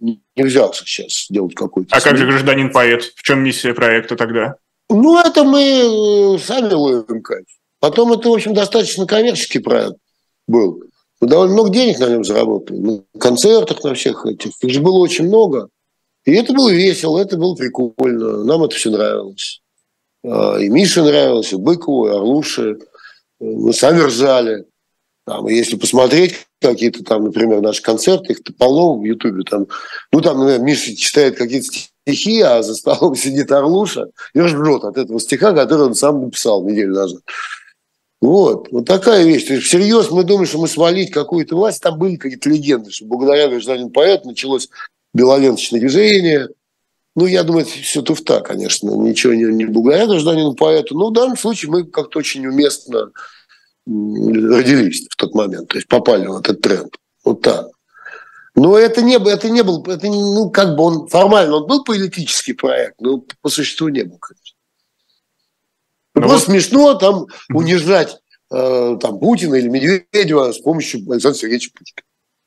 [0.00, 1.94] не взялся сейчас делать какой-то...
[1.94, 3.02] А как же гражданин-поэт?
[3.14, 4.56] В чем миссия проекта тогда?
[4.90, 7.46] Ну, это мы э, сами ловим кайф.
[7.80, 9.98] Потом это, в общем, достаточно коммерческий проект
[10.46, 10.82] был.
[11.20, 12.78] Мы довольно много денег на нем заработали.
[12.78, 14.52] На концертах, на всех этих.
[14.62, 15.68] Их же было очень много.
[16.24, 18.44] И это было весело, это было прикольно.
[18.44, 19.62] Нам это все нравилось.
[20.24, 22.78] А, и Мише нравилось, и Быкову, и Орлуше.
[23.40, 24.64] Мы сами ржали.
[25.28, 29.42] Там, если посмотреть какие-то там, например, наши концерты, их полно в Ютубе.
[29.42, 29.66] Там,
[30.10, 34.96] ну, там, например, Миша читает какие-то стихи, а за столом сидит Орлуша и ржет от
[34.96, 37.20] этого стиха, который он сам написал неделю назад.
[38.22, 39.44] Вот, вот такая вещь.
[39.44, 41.82] То есть всерьез мы думаем, что мы свалить какую-то власть.
[41.82, 44.70] Там были какие-то легенды, что благодаря гражданину поэту началось
[45.12, 46.48] белоленточное движение.
[47.14, 48.92] Ну, я думаю, это все туфта, конечно.
[48.92, 50.96] Ничего не, не благодаря гражданину поэту.
[50.96, 53.12] Но в данном случае мы как-то очень уместно
[53.88, 56.94] родились в тот момент, то есть попали в этот тренд.
[57.24, 57.68] Вот так.
[58.54, 62.52] Но это не, это не был, это, ну, как бы он формально, он был политический
[62.52, 64.56] проект, но по существу не был, конечно.
[66.14, 66.44] Ну, Просто вот...
[66.44, 68.18] смешно там унижать
[68.50, 72.02] э, там, Путина или Медведева с помощью Александра Сергеевича Путина.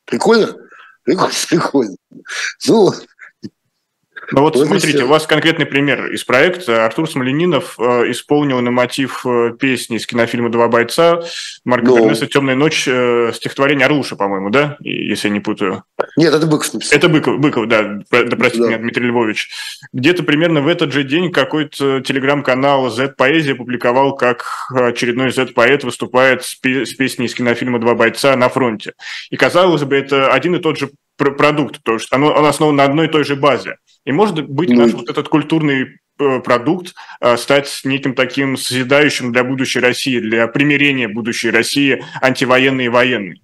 [0.05, 0.55] Прикольно?
[1.03, 1.33] Прикольно.
[1.49, 1.95] Прикольно.
[2.67, 2.91] Ну,
[4.31, 6.85] ну вот, вот смотрите, у вас конкретный пример из проекта.
[6.85, 11.21] Артур Смоленинов э, исполнил на мотив э, песни из кинофильма «Два бойца»
[11.65, 11.97] Марка ну...
[11.97, 14.77] Бернеса «Темная ночь» э, стихотворение Орлуша, по-моему, да?
[14.79, 15.83] Если я не путаю.
[16.15, 16.97] Нет, это Быков написал.
[16.97, 18.67] Это Быков, Быков да, да простите да.
[18.69, 19.49] меня, Дмитрий Львович.
[19.91, 26.57] Где-то примерно в этот же день какой-то телеграм-канал Z-поэзия публиковал, как очередной Z-поэт выступает с,
[26.63, 28.93] с песней из кинофильма «Два бойца» на фронте.
[29.29, 32.83] И казалось бы, это один и тот же продукт, потому что оно, оно основано на
[32.85, 33.77] одной и той же базе.
[34.05, 39.31] И может быть ну, наш вот этот культурный э, продукт э, стать неким таким созидающим
[39.31, 43.41] для будущей России, для примирения будущей России антивоенной и военной?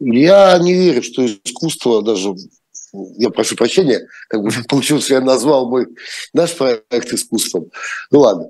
[0.00, 2.34] Я не верю, что искусство даже
[3.16, 5.86] я прошу прощения, как бы получилось, что я назвал мой
[6.32, 7.70] наш проект искусством.
[8.10, 8.48] Ну ладно,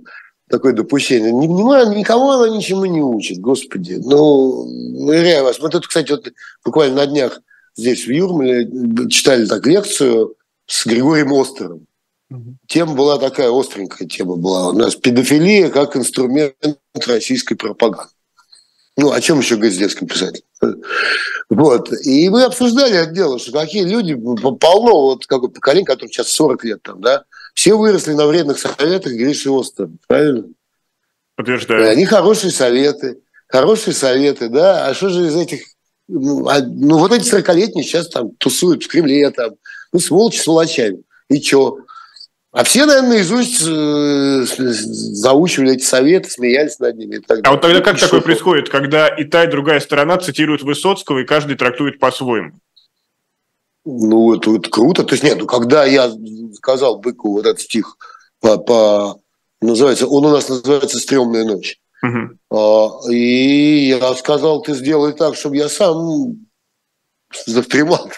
[0.48, 1.32] такое допущение.
[1.32, 4.00] Никому, никого она ничему не учит, господи.
[4.04, 4.66] Ну,
[5.06, 6.28] уверяю вас, мы тут, кстати, вот
[6.64, 7.40] буквально на днях
[7.76, 8.68] здесь, в Юрмале,
[9.08, 10.34] читали так лекцию
[10.68, 11.86] с Григорием Остером.
[12.66, 14.68] Тема была такая, остренькая тема была.
[14.68, 16.54] У нас педофилия как инструмент
[17.06, 18.12] российской пропаганды.
[18.98, 20.44] Ну, о чем еще говорить детским писателем?
[21.48, 21.90] Вот.
[22.04, 26.64] И мы обсуждали это дело, что какие люди, полно, вот какое поколение, которое сейчас 40
[26.64, 30.48] лет там, да, все выросли на вредных советах Гриши Остера, правильно?
[31.36, 31.84] Подтверждаю.
[31.84, 35.62] И они хорошие советы, хорошие советы, да, а что же из этих,
[36.08, 39.52] ну, а, ну вот эти 40-летние сейчас там тусуют в Кремле, там,
[39.92, 41.02] ну, сволочь сволочами.
[41.28, 41.78] И чё?
[42.50, 47.16] А все, наверное, наизусть э, заучивали эти советы, смеялись над ними.
[47.16, 50.62] И так а вот тогда как такое происходит, когда и та, и другая сторона цитируют
[50.62, 52.52] Высоцкого, и каждый трактует по-своему?
[53.84, 55.04] Ну, это, это круто.
[55.04, 56.10] То есть, нет, ну, когда я
[56.54, 57.96] сказал Быкову вот этот стих
[58.40, 59.20] по, по
[59.60, 61.78] называется, он у нас называется «Стремная ночь».
[62.02, 63.10] Угу.
[63.10, 66.36] И я сказал, ты сделай так, чтобы я сам
[67.46, 68.10] завтремал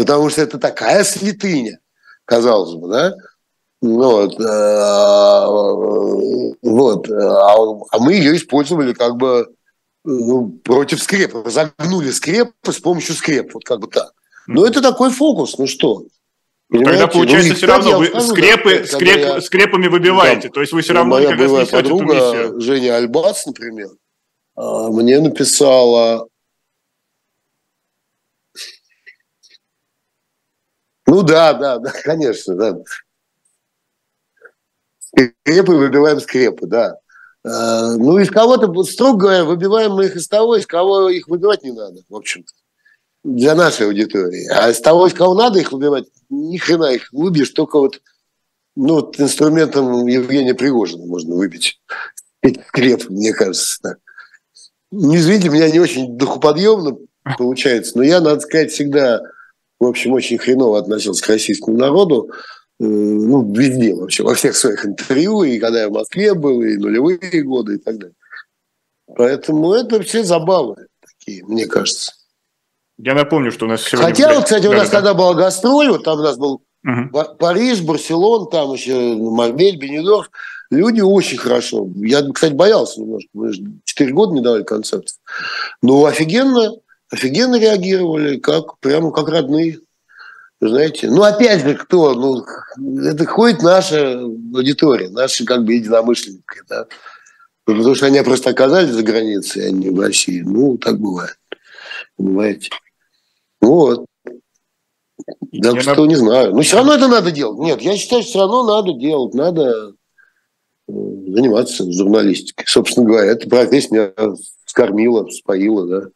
[0.00, 1.78] потому что это такая святыня,
[2.24, 3.14] казалось бы, да?
[3.82, 5.44] Вот, э,
[6.62, 7.54] вот, а,
[7.90, 9.54] а мы ее использовали как бы
[10.04, 14.12] ну, против скрепа, загнули скрепы с помощью скреп, вот как бы так.
[14.46, 16.04] Но это такой фокус, ну что?
[16.70, 17.00] Понимаете?
[17.00, 19.40] Тогда получается ну, все равно вы скажу, скрепы, да, скреп, я...
[19.42, 22.58] скрепами выбиваете, да, то есть вы все равно моя никогда не подруга.
[22.58, 23.90] Женя Альбац, например,
[24.56, 26.26] а, мне написала
[31.10, 32.78] Ну да, да, да, конечно, да.
[35.08, 36.98] Скрепы выбиваем скрепы, да.
[37.44, 41.64] А, ну, из кого-то, строго говоря, выбиваем мы их из того, из кого их выбивать
[41.64, 42.52] не надо, в общем-то.
[43.24, 44.46] для нашей аудитории.
[44.52, 48.00] А с того, из кого надо их выбивать, ни хрена их выбьешь, только вот,
[48.76, 51.80] ну, вот инструментом Евгения Пригожина можно выбить.
[52.68, 53.80] Скреп, мне кажется.
[53.82, 53.96] Да.
[54.92, 56.98] Не извините, меня не очень духоподъемно
[57.36, 59.22] получается, но я, надо сказать, всегда,
[59.80, 62.30] в общем, очень хреново относился к российскому народу.
[62.78, 66.76] Э, ну, везде вообще, во всех своих интервью, и когда я в Москве был, и
[66.76, 68.14] нулевые годы, и так далее.
[69.16, 72.12] Поэтому это все забавы такие, мне кажется.
[72.98, 74.08] Я напомню, что у нас сегодня...
[74.08, 74.96] Хотя, вот, кстати, у нас да.
[74.96, 77.24] когда была гастроль, вот там у нас был угу.
[77.38, 80.30] Париж, Барселон, там еще Марбель, Бенедорф,
[80.70, 81.88] люди очень хорошо.
[81.96, 85.16] Я, кстати, боялся немножко, мы же 4 года не давали концертов.
[85.82, 86.72] Но офигенно,
[87.10, 89.80] офигенно реагировали, как, прямо как родные.
[90.60, 92.14] Знаете, ну опять же, кто?
[92.14, 92.44] Ну,
[93.02, 96.86] это ходит наша аудитория, наши как бы единомышленники, да.
[97.64, 100.42] Потому что они просто оказались за границей, а не в России.
[100.44, 101.38] Ну, так бывает.
[102.16, 102.70] Понимаете?
[103.60, 104.06] Вот.
[105.62, 106.08] Так я что, на...
[106.08, 106.54] не знаю.
[106.54, 107.58] Но все равно это надо делать.
[107.58, 109.34] Нет, я считаю, что все равно надо делать.
[109.34, 109.94] Надо
[110.88, 112.66] э, заниматься журналистикой.
[112.66, 116.08] Собственно говоря, эта профессия меня скормила, споила, да.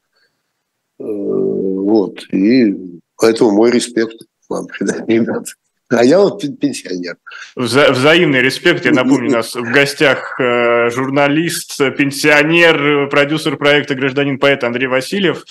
[0.98, 2.22] Э, вот.
[2.32, 4.16] И поэтому мой респект
[4.48, 4.66] вам,
[5.08, 5.44] ребята.
[5.90, 7.16] А я вот пенсионер.
[7.56, 8.84] Вза- взаимный респект.
[8.84, 15.44] Я напомню, у нас в гостях э, журналист, пенсионер, продюсер проекта «Гражданин поэт» Андрей Васильев.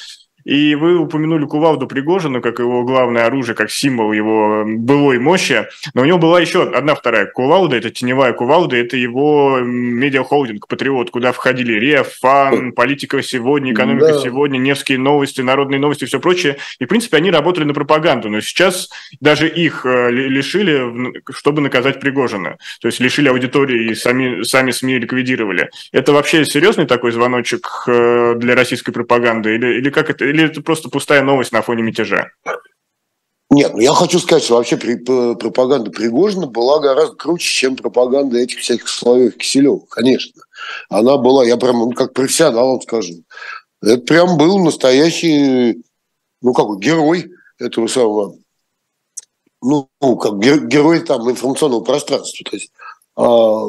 [0.44, 5.68] И вы упомянули кувалду Пригожина как его главное оружие, как символ его былой мощи.
[5.94, 11.12] Но у него была еще одна вторая кувалда, это теневая кувалда, это его медиахолдинг «Патриот»,
[11.12, 14.20] куда входили РЕФ, ФАН, «Политика сегодня», «Экономика да.
[14.20, 16.58] сегодня», «Невские новости», «Народные новости» и все прочее.
[16.80, 18.90] И, в принципе, они работали на пропаганду, но сейчас
[19.22, 22.58] даже их э, лишили, чтобы наказать Пригожина.
[22.82, 25.70] То есть лишили аудитории и сами, сами СМИ ликвидировали.
[25.92, 29.56] Это вообще серьезный такой звоночек э, для российской пропаганды?
[29.56, 32.30] Или, или как это или это просто пустая новость на фоне мятежа?
[33.50, 38.60] Нет, ну я хочу сказать, что вообще пропаганда Пригожина была гораздо круче, чем пропаганда этих
[38.60, 40.41] всяких Соловьев Киселев, конечно.
[40.89, 43.13] Она была, я прям, ну, как профессионал вам скажу,
[43.82, 45.84] это прям был настоящий,
[46.41, 48.38] ну, как герой этого самого,
[49.62, 52.50] ну, как герой там информационного пространства.
[52.50, 52.72] То есть
[53.15, 53.65] а,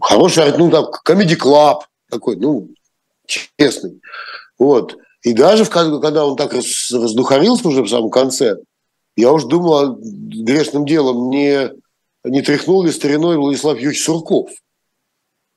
[0.00, 2.68] хороший, ну, там, комедий-клаб такой, ну,
[3.26, 4.00] честный.
[4.58, 4.96] Вот.
[5.26, 8.58] И даже когда он так раздухарился уже в самом конце,
[9.16, 11.72] я уж думал, грешным делом не,
[12.22, 14.50] не тряхнул ли стариной Владислав Юрьевич Сурков.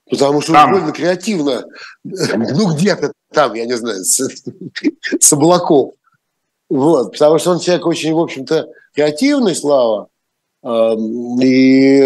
[0.09, 0.71] Потому что там.
[0.71, 1.65] довольно креативно,
[2.03, 4.27] ну где-то там, я не знаю, с,
[5.19, 5.93] с облаков.
[6.67, 10.07] Вот, потому что он человек очень, в общем-то, креативный, Слава.
[10.65, 12.01] И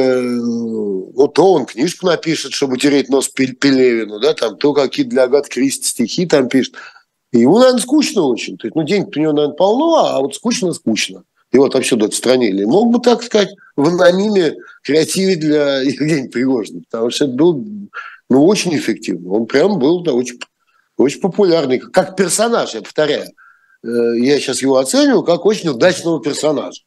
[1.16, 5.48] вот то он книжку напишет, чтобы утереть нос Пелевину, да, там, то какие для Агат
[5.48, 6.76] Кристи стихи там пишет.
[7.34, 8.58] И ему, наверное, скучно очень.
[8.58, 11.24] То есть, ну, денег у него, наверное, полно, а вот скучно-скучно.
[11.52, 12.64] Его отовсюду отстранили.
[12.64, 17.66] Мог бы, так сказать, в анониме креативить для Евгения Пригожина, потому что это был
[18.30, 19.34] ну, очень эффективно.
[19.34, 20.40] Он прям был да, очень,
[20.96, 23.32] очень популярный, как персонаж, я повторяю.
[23.84, 23.88] Э,
[24.20, 26.82] я сейчас его оцениваю как очень удачного персонажа.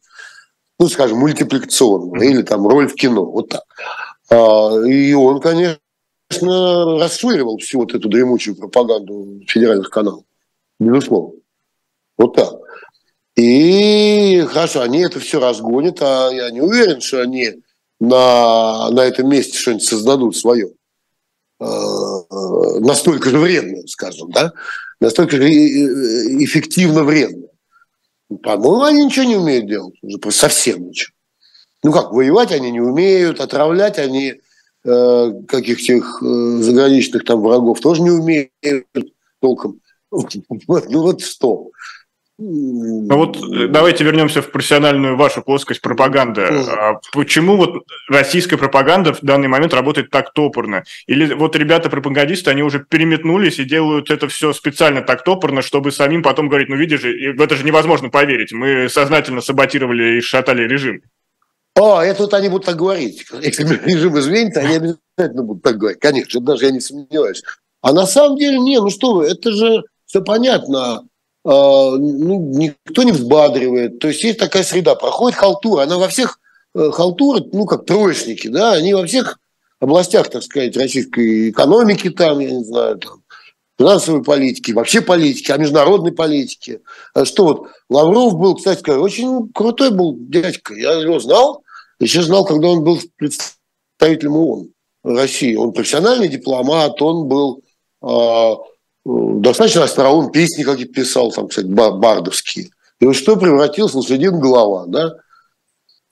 [0.79, 3.65] Ну, скажем, мультипликационного, или там роль в кино, вот так.
[4.31, 5.79] А, и он, конечно,
[7.01, 10.26] расшвыривал всю вот эту дремучую пропаганду федеральных каналов
[10.79, 11.41] безусловно.
[12.19, 12.55] Вот так.
[13.37, 17.63] И хорошо, они это все разгонят, а я не уверен, что они
[18.01, 20.71] на, на этом месте что-нибудь создадут свое.
[21.61, 21.65] Э,
[22.81, 24.53] настолько же вредное, скажем, да?
[25.01, 27.51] Настолько же эффективно вредное.
[28.43, 31.13] По-моему, они ничего не умеют делать, уже совсем ничего.
[31.83, 34.41] Ну как, воевать они не умеют, отравлять они
[34.85, 38.53] э, каких-то э, заграничных там врагов тоже не умеют
[39.41, 39.81] толком.
[40.69, 41.71] Ну вот что.
[42.39, 46.43] Ну вот э, давайте вернемся в профессиональную вашу плоскость пропаганды.
[46.43, 50.85] А почему вот российская пропаганда в данный момент работает так топорно?
[51.07, 56.23] Или вот ребята-пропагандисты, они уже переметнулись и делают это все специально так топорно, чтобы самим
[56.23, 61.01] потом говорить, ну видишь в это же невозможно поверить, мы сознательно саботировали и шатали режим.
[61.75, 63.27] О, это вот они будут так говорить.
[63.41, 66.01] Если режим изменится, они обязательно будут так говорить.
[66.01, 67.43] Конечно, даже я не сомневаюсь.
[67.81, 69.85] А на самом деле, не, ну что вы, это же
[70.17, 71.07] все понятно.
[71.45, 73.99] А, ну, никто не взбадривает.
[73.99, 74.95] То есть есть такая среда.
[74.95, 75.83] Проходит халтура.
[75.83, 76.41] Она во всех
[76.75, 79.39] э, халтуры, ну, как троечники, да, они во всех
[79.79, 83.23] областях, так сказать, российской экономики там, я не знаю, там,
[83.79, 86.81] финансовой политики, вообще политики, а международной политики.
[87.25, 90.75] Что вот, Лавров был, кстати сказать, очень крутой был дядька.
[90.75, 91.63] Я его знал,
[92.01, 94.69] еще знал, когда он был представителем ООН
[95.05, 95.55] России.
[95.55, 97.63] Он профессиональный дипломат, он был
[98.01, 98.57] а,
[99.07, 102.71] достаточно остроум, песни какие-то писал, там, кстати, бардовские.
[102.99, 105.17] И вот что превратился в лошадин голова, да?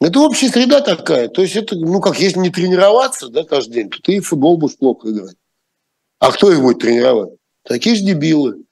[0.00, 1.28] Это общая среда такая.
[1.28, 4.58] То есть это, ну как, если не тренироваться, да, каждый день, то ты в футбол
[4.58, 5.36] будешь плохо играть.
[6.18, 7.30] А кто их будет тренировать?
[7.64, 8.64] Такие же дебилы.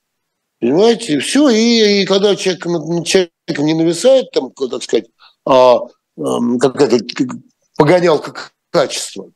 [0.61, 1.19] Понимаете?
[1.21, 1.49] Все.
[1.49, 2.65] И, и когда человек,
[3.07, 5.07] человек не нависает, там, так сказать,
[5.45, 5.79] а,
[6.19, 6.99] а, как это,
[7.77, 9.31] погонял как качество,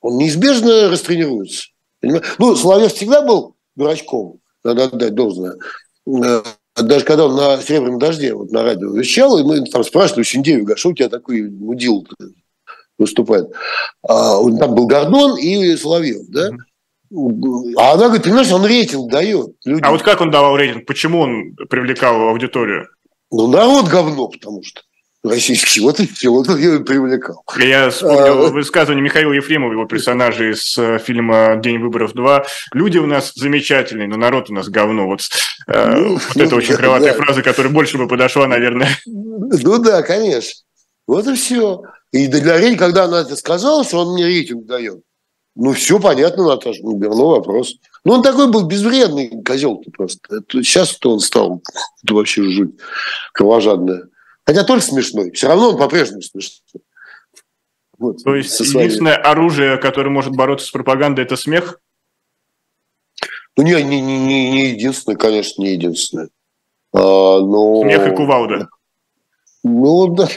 [0.00, 1.68] он неизбежно растренируется.
[2.00, 2.28] Понимаете?
[2.38, 5.56] Ну, Соловьев всегда был дурачком, надо отдать должное.
[6.76, 10.24] Даже когда он на «Серебряном дожде» вот на радио вещал, и мы там спрашивали у
[10.24, 12.06] Синдеева, что у тебя такой мудил
[12.98, 13.50] выступает.
[14.06, 16.50] А, там был Гордон и Соловьев, да?
[17.78, 19.56] А она говорит, понимаешь, он рейтинг дает.
[19.64, 19.88] Людям.
[19.88, 20.86] А вот как он давал рейтинг?
[20.86, 22.88] Почему он привлекал аудиторию?
[23.32, 24.82] Ну, народ говно, потому что
[25.22, 25.80] российский.
[25.80, 27.42] Вот и все, вот я и привлекал.
[27.58, 32.44] Я вспомнил а, высказывание Михаила Ефремова, его персонажа из э, фильма «День выборов 2».
[32.72, 35.06] Люди у нас замечательные, но народ у нас говно.
[35.06, 35.20] Вот,
[35.66, 37.22] э, ну, вот ну, это очень крылатая да.
[37.22, 38.96] фраза, которая больше бы подошла, наверное.
[39.06, 40.62] Ну да, конечно.
[41.06, 41.82] Вот и все.
[42.12, 45.00] И для Рень, когда она это сказала, что он мне рейтинг дает,
[45.56, 47.74] ну, все понятно, Наташа, ну, верно вопрос.
[48.04, 50.42] Ну, он такой был безвредный козел-то просто.
[50.50, 51.62] Сейчас-то он стал
[52.02, 52.76] это вообще жуть
[53.34, 54.04] кровожадная.
[54.44, 55.30] Хотя тоже смешной.
[55.32, 56.82] Все равно он по-прежнему смешной.
[57.98, 58.84] Вот, То есть своими...
[58.84, 61.80] единственное оружие, которое может бороться с пропагандой, это смех?
[63.56, 66.30] Ну, не, не, не, не единственное, конечно, не единственное.
[66.92, 67.82] А, но...
[67.82, 68.68] Смех и кувалда.
[69.62, 70.28] Ну, да,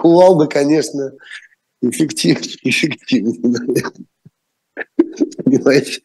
[0.00, 1.12] кувалда, конечно,
[1.82, 3.84] эффективнее, эффективнее,
[5.44, 6.00] Понимаете?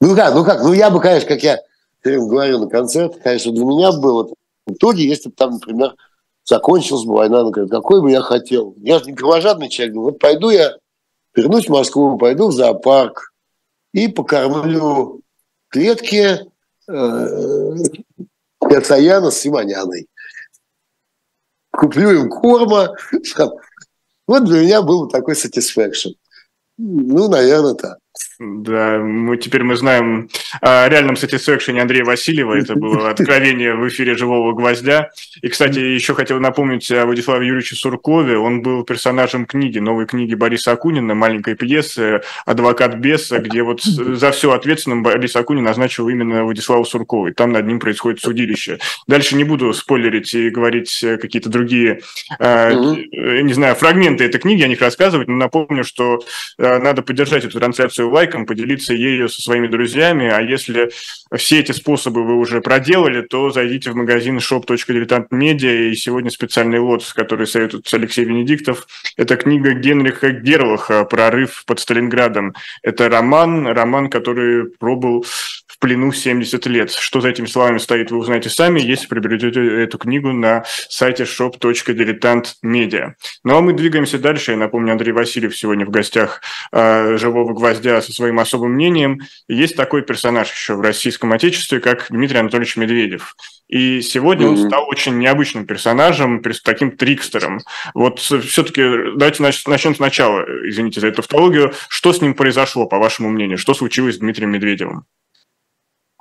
[0.00, 1.58] Ну как, ну как, ну я бы, конечно, как я
[2.04, 4.28] говорю на концерте, конечно, для меня было
[4.66, 5.94] в итоге, если бы там, например,
[6.46, 8.74] закончилась бы война, ну, какой бы я хотел.
[8.78, 10.76] Я же не кровожадный человек, вот пойду я,
[11.34, 13.32] вернусь в Москву, пойду в зоопарк
[13.92, 15.20] и покормлю
[15.68, 16.40] клетки
[16.88, 17.76] э,
[18.62, 20.08] Яцаяна с Симоняной.
[21.70, 22.94] Куплю им корма.
[24.28, 26.14] Вот для меня был такой satisfaction.
[26.78, 27.98] Ну, наверное, так.
[28.38, 30.28] Да, мы теперь мы знаем
[30.60, 32.54] о реальном satisfaction Андрея Васильева.
[32.54, 35.10] Это было откровение в эфире «Живого гвоздя».
[35.40, 38.36] И, кстати, еще хотел напомнить о Владиславе Юрьевиче Суркове.
[38.36, 44.30] Он был персонажем книги, новой книги Бориса Акунина, маленькой пьесы «Адвокат беса», где вот за
[44.32, 47.28] все ответственным Борис Акунин назначил именно Владиславу Суркову.
[47.28, 48.78] И там над ним происходит судилище.
[49.06, 52.00] Дальше не буду спойлерить и говорить какие-то другие,
[52.38, 56.20] э, не знаю, фрагменты этой книги, о них рассказывать, но напомню, что
[56.58, 60.26] э, надо поддержать эту трансляцию лайк лайком, поделиться ею со своими друзьями.
[60.26, 60.90] А если
[61.36, 65.90] все эти способы вы уже проделали, то зайдите в магазин shop.diletant.media.
[65.90, 68.86] И сегодня специальный лот, который советует Алексей Венедиктов.
[69.16, 72.54] Это книга Генриха Герлаха «Прорыв под Сталинградом».
[72.82, 75.24] Это роман, роман, который пробовал
[75.76, 76.90] в плену 70 лет.
[76.90, 83.12] Что за этими словами стоит, вы узнаете сами, если приобретете эту книгу на сайте shop.diletant.media.
[83.44, 84.52] Ну а мы двигаемся дальше.
[84.52, 86.40] Я напомню, Андрей Васильев сегодня в гостях
[86.72, 89.20] э, «Живого гвоздя» со своим особым мнением.
[89.48, 93.36] Есть такой персонаж еще в российском отечестве, как Дмитрий Анатольевич Медведев.
[93.68, 94.62] И сегодня mm-hmm.
[94.62, 97.60] он стал очень необычным персонажем, таким трикстером.
[97.94, 98.82] Вот все-таки
[99.16, 101.74] давайте начнем сначала, извините за эту тавтологию.
[101.88, 103.58] Что с ним произошло, по вашему мнению?
[103.58, 105.04] Что случилось с Дмитрием Медведевым?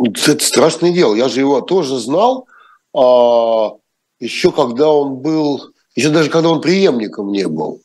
[0.04, 1.16] Это страшное дело.
[1.16, 2.48] Я же его тоже знал,
[2.94, 3.72] а,
[4.20, 7.82] еще когда он был, еще даже когда он преемником не был.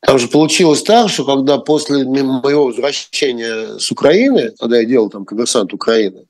[0.00, 5.26] Там же получилось так, что когда после моего возвращения с Украины, когда я делал там
[5.26, 6.26] коммерсант Украины,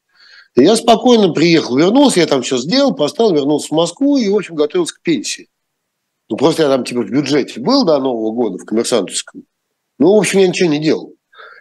[0.56, 4.56] я спокойно приехал, вернулся, я там все сделал, поставил, вернулся в Москву и, в общем,
[4.56, 5.48] готовился к пенсии.
[6.28, 9.44] Ну, просто я там типа в бюджете был до Нового года в коммерсантовском.
[9.98, 11.14] Ну, в общем, я ничего не делал.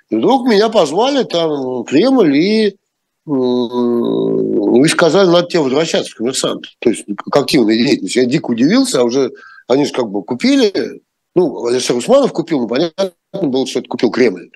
[0.09, 2.77] И вдруг меня позвали там в Кремль и
[3.25, 6.65] вы сказали, надо тебе возвращаться в коммерсант.
[6.79, 8.19] То есть к активной деятельности.
[8.19, 9.31] Я дико удивился, а уже
[9.67, 11.01] они же как бы купили,
[11.35, 14.49] ну, Алексей Усманов купил, ну, понятно было, что это купил Кремль.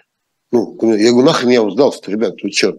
[0.51, 2.75] Ну, я говорю, нахрен я сдался ребят, вы что?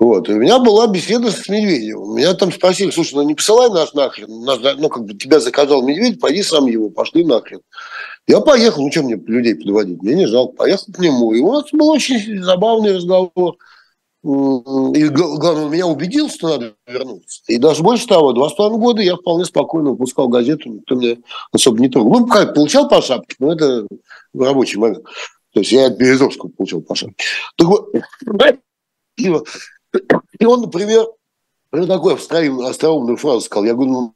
[0.00, 0.28] Вот.
[0.30, 2.16] И у меня была беседа с Медведевым.
[2.16, 4.44] Меня там спросили, слушай, ну не посылай нас нахрен.
[4.44, 7.60] Нас, ну, как бы тебя заказал Медведев, пойди сам его, пошли нахрен.
[8.26, 10.02] Я поехал, ну что мне людей подводить?
[10.02, 10.56] Мне не жалко.
[10.56, 11.34] Поехал к нему.
[11.34, 13.56] И вот был очень забавный разговор.
[14.22, 17.42] И главное, он меня убедил, что надо вернуться.
[17.48, 21.16] И даже больше того, два с половиной года я вполне спокойно выпускал газету, никто меня
[21.52, 22.20] особо не трогал.
[22.20, 23.86] Ну, как, получал по шапке, но это
[24.34, 25.04] рабочий момент.
[25.52, 27.24] То есть я от Березовского получал по шапке.
[27.56, 27.88] Так вот,
[29.18, 31.06] и он, например,
[31.72, 33.64] ну, такую остроумную фразу сказал.
[33.64, 34.12] Я говорю, ну,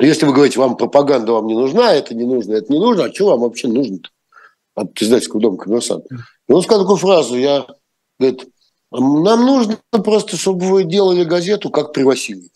[0.00, 3.12] если вы говорите, вам пропаганда вам не нужна, это не нужно, это не нужно, а
[3.12, 4.10] что вам вообще нужно-то
[4.74, 6.04] от издательского дома коммерсант?
[6.10, 7.66] И он сказал такую фразу, я,
[8.18, 8.46] говорит,
[8.90, 12.50] нам нужно просто, чтобы вы делали газету, как при Васильеве.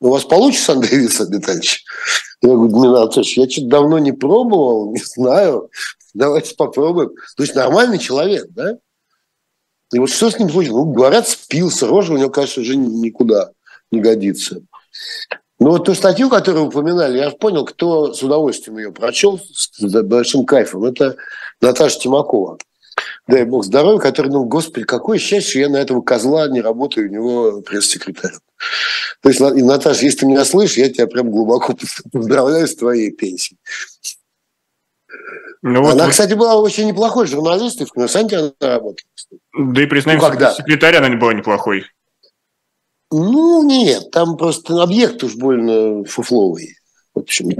[0.00, 1.84] У вас получится, Андрей Виссарионович?
[2.42, 5.70] Я говорю, Дмитрий Анатольевич, я что-то давно не пробовал, не знаю.
[6.14, 7.10] Давайте попробуем.
[7.36, 8.78] То есть нормальный человек, да?
[9.92, 10.84] И вот что с ним случилось?
[10.84, 13.50] Ну, говорят, спился, рожа у него, конечно, уже никуда
[13.90, 14.60] не годится.
[15.58, 20.44] Ну, вот ту статью, которую упоминали, я понял, кто с удовольствием ее прочел, с большим
[20.44, 20.84] кайфом.
[20.84, 21.16] Это
[21.60, 22.58] Наташа Тимакова.
[23.26, 27.12] Дай бог здоровья, который, ну, господи, какое счастье, я на этого козла не работаю, у
[27.12, 28.38] него пресс-секретарем.
[29.20, 31.76] То есть, и, Наташа, если ты меня слышишь, я тебя прям глубоко
[32.12, 33.58] поздравляю с твоей пенсией.
[35.62, 36.12] Ну, вот, она, вот...
[36.12, 39.08] кстати, была очень неплохой журналисткой, в «Коммерсанте» она работала.
[39.58, 40.54] Да и, признаемся, ну, когда?
[40.54, 41.84] секретарь она не была неплохой.
[43.10, 46.76] Ну, нет, там просто объект уж больно фуфловый.
[47.14, 47.50] В общем,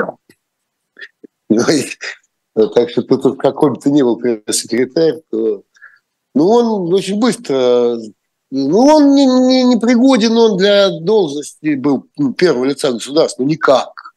[2.57, 5.63] так что тут в каком бы то ни был пресс-секретарь, то...
[6.35, 7.97] Ну, он очень быстро...
[8.51, 13.49] Ну, он не, не, не пригоден он для должности был ну, первого лица государства, ну,
[13.49, 14.15] никак.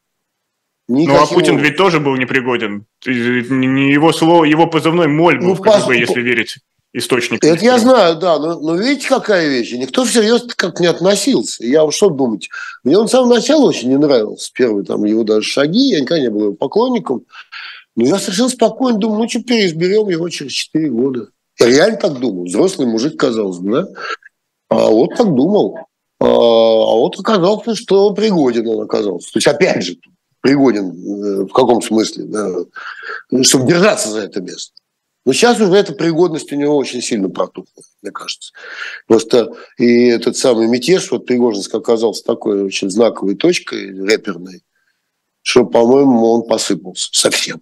[0.87, 1.13] Никаким...
[1.13, 2.85] Ну, а Путин ведь тоже был непригоден.
[3.05, 5.91] Не его слово, его позывной моль был ну, КГБ, по...
[5.91, 6.57] если верить
[6.93, 7.43] источник.
[7.43, 9.71] Это я знаю, да, но, но видите, какая вещь?
[9.73, 11.63] Никто всерьез как не относился.
[11.63, 12.49] Я уж что думать?
[12.83, 14.51] Мне он с самого начала очень не нравился.
[14.53, 17.25] Первые там его даже шаги, я никогда не был его поклонником.
[17.99, 21.27] Но я совершенно спокойно думаю, ну что, переизберем его через 4 года.
[21.59, 22.45] Я реально так думал.
[22.45, 23.87] Взрослый мужик, казалось бы, да?
[24.69, 25.77] А вот так думал.
[26.21, 29.33] А, а вот оказалось, что пригоден он оказался.
[29.33, 29.97] То есть, опять же,
[30.39, 34.71] пригоден э, в каком смысле, да, чтобы держаться за это место.
[35.25, 38.53] Но сейчас уже эта пригодность у него очень сильно протухла, мне кажется.
[39.07, 44.63] Просто и этот самый мятеж, вот Пригожинск оказался такой очень знаковой точкой рэперной,
[45.41, 47.59] что, по-моему, он посыпался совсем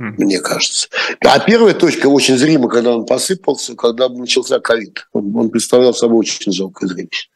[0.00, 0.88] мне кажется.
[1.20, 5.06] А первая точка очень зрима, когда он посыпался, когда начался ковид.
[5.12, 7.28] Он, он представлял собой очень жалкое зрелище.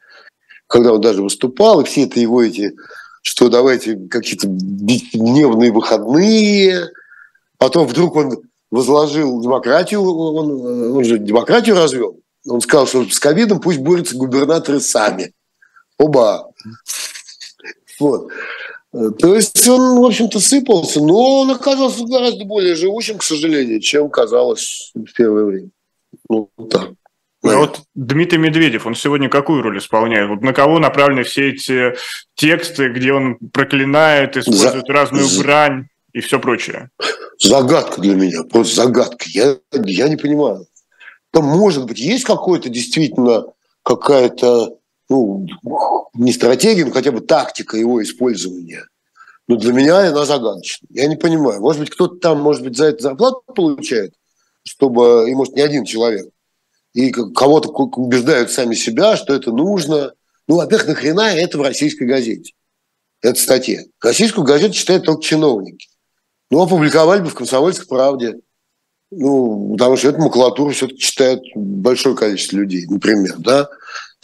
[0.65, 2.75] Когда он даже выступал, и все это его эти,
[3.21, 6.89] что давайте какие-то дневные выходные,
[7.59, 8.41] потом вдруг он
[8.71, 12.19] возложил демократию, он, он же демократию развел.
[12.47, 15.33] Он сказал, что с ковидом пусть борются губернаторы сами.
[15.99, 16.51] Оба.
[17.99, 18.31] Вот.
[19.19, 24.09] То есть он, в общем-то, сыпался, но он оказался гораздо более живущим, к сожалению, чем
[24.09, 25.69] казалось в первое время.
[26.29, 26.91] Ну, так.
[27.43, 30.29] А вот Дмитрий Медведев, он сегодня какую роль исполняет?
[30.29, 31.95] Вот на кого направлены все эти
[32.35, 34.93] тексты, где он проклинает, использует За...
[34.93, 36.89] разную брань и все прочее?
[37.39, 39.25] Загадка для меня, просто загадка.
[39.27, 40.65] Я, я не понимаю.
[41.31, 43.45] Там, может быть, есть какой-то действительно
[43.83, 44.77] какая-то,
[45.09, 45.45] ну,
[46.13, 48.87] не стратегия, но хотя бы тактика его использования.
[49.47, 50.87] Но для меня она загадочна.
[50.91, 51.61] Я не понимаю.
[51.61, 54.13] Может быть, кто-то там, может быть, за это зарплату получает,
[54.63, 56.29] чтобы, и может, не один человек.
[56.93, 60.13] И кого-то убеждают сами себя, что это нужно.
[60.47, 62.53] Ну, во-первых, нахрена это в российской газете?
[63.21, 63.81] Это статья.
[64.01, 65.87] Российскую газету читают только чиновники.
[66.49, 68.35] Ну, опубликовали бы в «Комсомольской правде».
[69.11, 73.69] Ну, потому что эту макулатуру все-таки читает большое количество людей, например, да.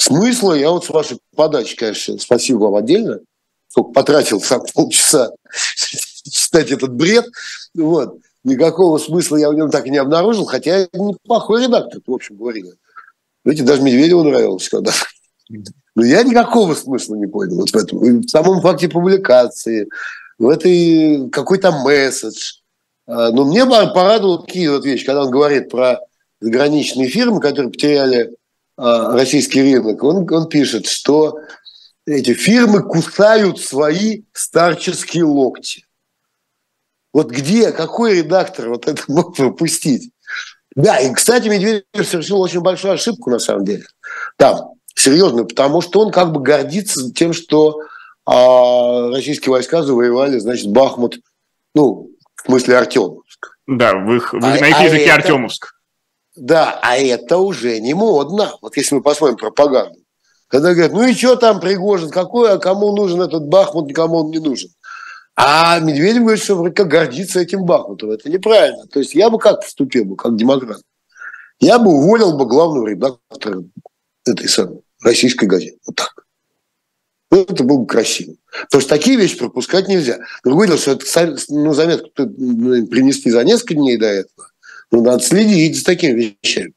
[0.02, 3.20] Смысла я вот с вашей подачи, конечно, спасибо вам отдельно,
[3.68, 5.30] сколько потратил сам полчаса
[6.24, 7.26] читать этот бред,
[7.76, 8.18] вот.
[8.44, 12.64] Никакого смысла я в нем так и не обнаружил, хотя неплохой редактор, в общем говоря.
[13.46, 14.92] Видите, даже Медведеву нравилось когда
[15.96, 18.22] но я никакого смысла не понял вот в этом.
[18.22, 19.88] В самом факте публикации,
[20.40, 22.54] в этой какой-то месседж.
[23.06, 26.00] А, но мне порадовал такие вот вещи, когда он говорит про
[26.40, 28.36] заграничные фирмы, которые потеряли
[28.82, 30.04] российский рынок.
[30.04, 31.40] Он, он пишет, что
[32.06, 35.86] эти фирмы кусают свои старческие локти.
[37.14, 40.12] Вот где, какой редактор вот это мог пропустить?
[40.76, 43.84] Да, и, кстати, Медведев совершил очень большую ошибку, на самом деле.
[44.38, 47.82] Там, серьезную, потому что он как бы гордится тем, что
[48.26, 51.20] а российские войска завоевали, значит, Бахмут,
[51.76, 53.58] ну, в смысле Артемовск.
[53.68, 55.74] Да, в их, в, а, на их а языке это, Артемовск.
[56.36, 58.56] Да, а это уже не модно.
[58.62, 60.00] Вот если мы посмотрим пропаганду.
[60.48, 64.32] Когда говорят, ну и что там Пригожин, какой, а кому нужен этот Бахмут, никому он
[64.32, 64.70] не нужен.
[65.36, 68.12] А Медведев говорит, что вроде как гордится этим Бахмутом.
[68.12, 68.86] Это неправильно.
[68.88, 70.82] То есть я бы как поступил бы, как демократ?
[71.60, 73.64] Я бы уволил бы главного редактора
[74.26, 75.80] этой самой российской газеты.
[75.86, 76.14] Вот так.
[77.32, 78.36] Это было бы красиво.
[78.64, 80.20] Потому что такие вещи пропускать нельзя.
[80.44, 81.06] Другое дело, что это,
[81.48, 84.51] ну, заметку ну, принесли за несколько дней до этого.
[84.92, 86.74] Ну, надо следить за такими вещами.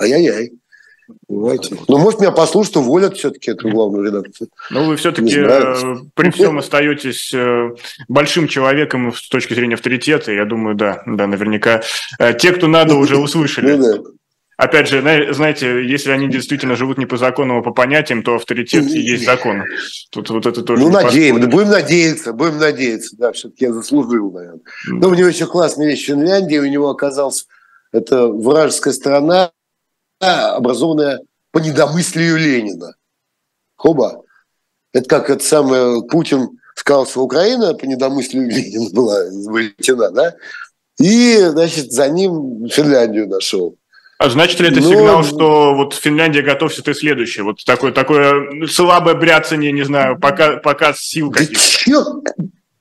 [0.00, 0.52] Ай-яй-яй.
[1.28, 1.76] Понимаете?
[1.88, 4.48] Ну, может, меня послушают, уволят все-таки эту главную редакцию.
[4.70, 7.70] Ну, вы все-таки э, при всем остаетесь э,
[8.08, 10.32] большим человеком с точки зрения авторитета.
[10.32, 11.82] Я думаю, да, да, наверняка.
[12.18, 13.72] Э, те, кто надо, уже услышали.
[13.72, 14.10] Ну, да.
[14.62, 15.00] Опять же,
[15.34, 19.24] знаете, если они действительно живут не по закону, а по понятиям, то авторитет и есть
[19.24, 19.64] закон.
[20.12, 20.80] Тут вот это тоже.
[20.80, 24.60] Ну, надеемся, будем надеяться, будем надеяться, да, все-таки я заслужил, наверное.
[24.86, 27.46] Но у него еще классная вещь в Финляндии, у него оказался
[27.90, 29.50] это вражеская страна,
[30.20, 32.94] образованная по недомыслию Ленина.
[33.74, 34.22] Хоба.
[34.92, 40.36] Это как это самое Путин сказал, что Украина по недомыслию Ленина была изобретена, да?
[41.00, 43.76] И, значит, за ним Финляндию нашел.
[44.18, 44.88] А значит ли это Но...
[44.88, 47.44] Ну, сигнал, что вот Финляндия готовится ты следующее?
[47.44, 52.22] Вот такое, такое слабое бряцание, не знаю, пока, показ сил каких-то.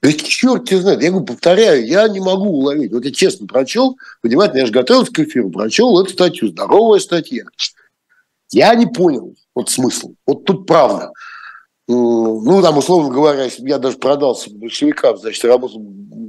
[0.01, 2.91] Да черт тебя знает, я говорю, повторяю, я не могу уловить.
[2.91, 7.43] Вот я честно прочел, понимаете, я же готовился к эфиру, прочел эту статью, здоровая статья.
[8.51, 10.15] Я не понял вот смысл.
[10.25, 11.11] Вот тут правда.
[11.87, 15.81] Ну, там, условно говоря, я даже продался большевикам, значит, работал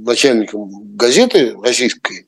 [0.05, 2.27] начальником газеты российской,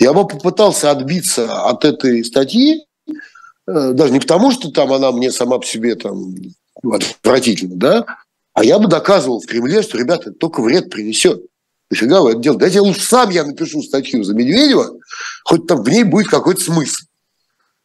[0.00, 5.30] я бы попытался отбиться от этой статьи, э, даже не потому, что там она мне
[5.30, 6.34] сама по себе там
[6.82, 8.06] отвратительна, да,
[8.54, 11.42] а я бы доказывал в Кремле, что, ребята, это только вред принесет.
[11.90, 12.60] Нафига вы это делаете?
[12.60, 14.98] Дайте лучше сам я напишу статью за Медведева,
[15.44, 17.04] хоть там в ней будет какой-то смысл.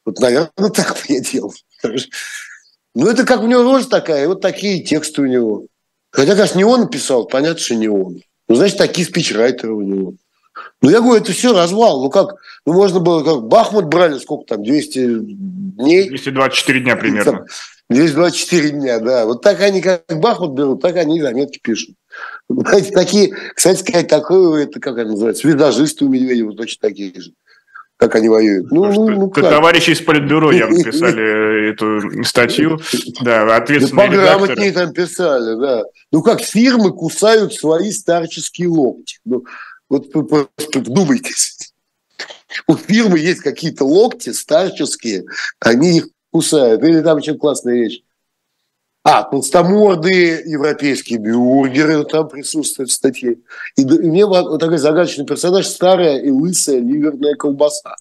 [0.06, 1.54] Вот, наверное, так бы я делал.
[2.94, 5.66] Ну, это как у него рожа такая, и вот такие тексты у него.
[6.12, 8.22] Хотя, конечно, не он написал, понятно, что не он.
[8.48, 10.14] Ну, значит, такие спичрайтеры у него.
[10.82, 12.04] Ну, я говорю, это все развал.
[12.04, 12.36] Ну, как?
[12.66, 16.10] Ну, можно было, как Бахмут брали, сколько там, 200 дней?
[16.10, 17.46] 224 дня примерно.
[17.90, 19.26] 224 дня, да.
[19.26, 21.96] Вот так они, как Бахмут берут, так они заметки пишут.
[22.50, 27.32] Знаете, такие, кстати сказать, такое, это как это называется, визажисты у Медведева точно такие же
[27.98, 28.72] как они воюют.
[28.72, 29.50] Ну, ну, ну как?
[29.50, 32.80] Товарищи из Политбюро явно писали эту статью.
[33.22, 35.84] Да, ответственные да, Пограмотнее там писали, да.
[36.12, 39.20] Ну, как фирмы кусают свои старческие локти.
[39.24, 39.46] Ну,
[39.90, 41.74] вот просто вдумайтесь.
[42.68, 45.26] У фирмы есть какие-то локти старческие,
[45.60, 46.84] они их кусают.
[46.84, 48.02] Или там очень классная вещь.
[49.04, 53.38] А, толстомордые европейские бюргеры там присутствуют в статье.
[53.76, 57.96] И, и мне вот такой загадочный персонаж, старая и лысая ливерная колбаса.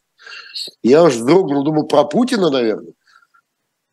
[0.83, 2.95] Я уж вздрогнул, думал, про Путина, наверное.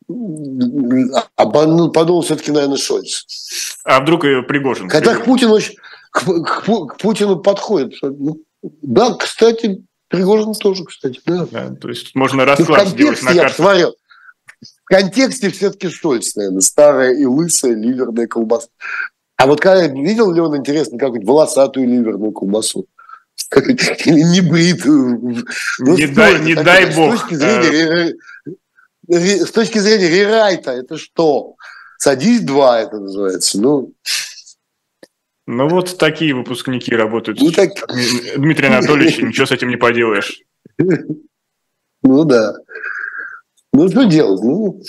[0.08, 3.24] А подумал все-таки, наверное, Шольц.
[3.84, 4.88] А вдруг и Пригожин?
[4.88, 5.76] Хотя к Путину, очень,
[6.12, 7.94] к, к, к Путину подходит.
[8.02, 11.46] Ну, да, кстати, Пригожин тоже, кстати, да.
[11.50, 13.42] да то есть можно расклад сделать на карте.
[13.42, 13.96] Я посмотрел
[14.60, 18.68] в контексте все-таки Шольц, наверное, старая и лысая ливерная колбаса.
[19.36, 22.86] А вот когда видел ли он, интересно, какую-нибудь волосатую ливерную колбасу?
[23.56, 25.44] Или небритую?
[25.78, 27.16] Ну, не дай, не дай бог.
[27.16, 28.14] С точки, зрения,
[29.08, 31.56] с точки зрения рерайта, это что?
[31.98, 33.60] Садись два, это называется.
[33.60, 33.94] Ну,
[35.46, 37.40] ну вот такие выпускники работают.
[37.40, 37.70] Ну, так...
[38.36, 40.40] Дмитрий Анатольевич, ничего с этим не поделаешь.
[42.02, 42.54] Ну да.
[43.72, 44.40] Ну, что делать?
[44.42, 44.82] Ну,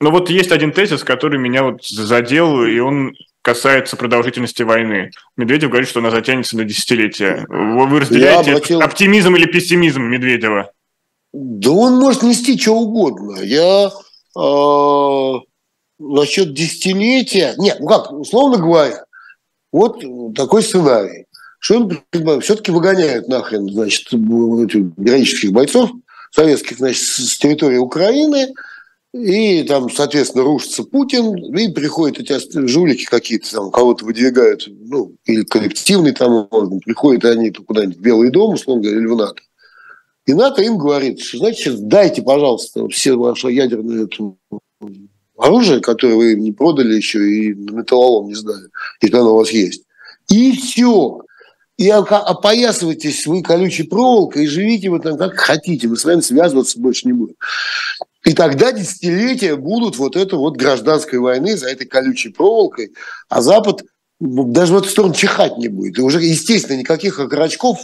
[0.00, 5.10] ну вот есть один тезис, который меня вот задел, и он касается продолжительности войны.
[5.36, 7.44] Медведев говорит, что она затянется на десятилетия.
[7.48, 8.80] Вы разделяете обратил...
[8.80, 10.70] оптимизм или пессимизм Медведева?
[11.32, 13.40] Да он может нести что угодно.
[13.42, 13.90] Я
[14.38, 15.34] э,
[15.98, 17.54] насчет десятилетия...
[17.58, 19.04] Нет, ну как, условно говоря,
[19.72, 20.04] вот
[20.34, 21.26] такой сценарий.
[21.58, 25.90] Что он все-таки выгоняют нахрен, значит, героических бойцов
[26.32, 28.52] советских, значит, с территории Украины,
[29.12, 35.44] и там, соответственно, рушится Путин, и приходят эти жулики какие-то, там, кого-то выдвигают, ну, или
[35.44, 39.42] коллективный там орган, приходят они куда-нибудь в Белый дом, условно говоря, или в НАТО.
[40.26, 44.08] И НАТО им говорит, значит, дайте, пожалуйста, все ваше ядерное
[45.42, 48.68] оружие, которое вы не продали еще и на металлолом не сдали,
[49.00, 49.84] если оно у вас есть.
[50.28, 51.22] И все
[51.78, 56.78] и опоясывайтесь вы колючей проволокой и живите вы там как хотите, мы с вами связываться
[56.78, 57.34] больше не будем.
[58.24, 62.92] И тогда десятилетия будут вот это вот гражданской войны за этой колючей проволокой,
[63.28, 63.82] а Запад
[64.20, 65.98] даже в эту сторону чихать не будет.
[65.98, 67.80] И уже, естественно, никаких окорочков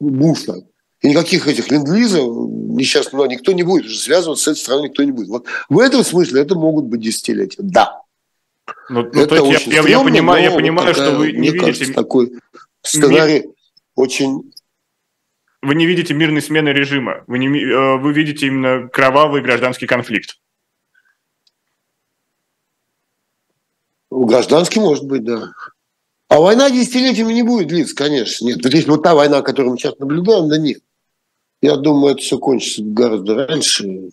[0.00, 0.62] Буша
[1.02, 5.10] и никаких этих ленд-лизов несчастного никто не будет уже связываться с этой страной, никто не
[5.10, 5.28] будет.
[5.28, 7.58] Вот в этом смысле это могут быть десятилетия.
[7.60, 8.02] Да.
[8.88, 11.66] Ну, ну, это то есть я, я, я понимаю, я понимаю, что вы не видите...
[11.66, 12.32] Кажется, такой
[12.82, 13.54] сценарий Ми...
[13.96, 14.52] очень...
[15.60, 20.38] Вы не видите мирной смены режима, вы, не, э, вы видите именно кровавый гражданский конфликт.
[24.10, 25.52] Гражданский может быть, да.
[26.28, 28.62] А война десятилетиями не будет длиться, конечно, нет.
[28.62, 30.82] Вот если вот та война, которую мы сейчас наблюдаем, да нет.
[31.62, 34.10] Я думаю, это все кончится гораздо раньше.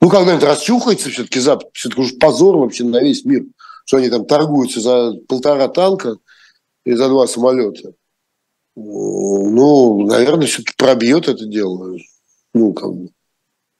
[0.00, 3.44] Ну, когда-нибудь расчухается все-таки Запад, все-таки уж позор вообще на весь мир,
[3.86, 6.18] что они там торгуются за полтора танка,
[6.84, 7.94] и за два самолета.
[8.76, 11.96] Ну, наверное, все-таки пробьет это дело.
[12.52, 13.10] Ну, как бы.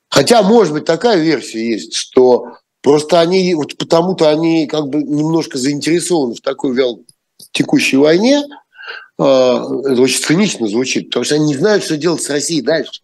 [0.08, 5.58] Хотя, может быть, такая версия есть, что просто они, вот потому-то они как бы немножко
[5.58, 7.02] заинтересованы в такой вял
[7.50, 8.44] текущей войне,
[9.16, 13.02] это очень цинично звучит, потому что они не знают, что делать с Россией дальше.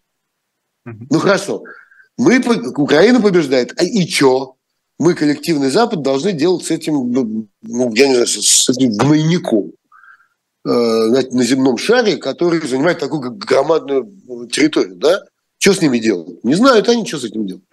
[0.85, 1.63] Ну хорошо,
[2.17, 2.39] мы,
[2.75, 4.55] Украина побеждает, а и что?
[4.99, 9.71] Мы, коллективный Запад, должны делать с этим, ну, я не знаю, с этим гнойником
[10.63, 14.11] э, на, на земном шаре, который занимает такую громадную
[14.51, 15.23] территорию, да?
[15.57, 16.43] Что с ними делать?
[16.43, 17.63] Не знают они, что с этим делать.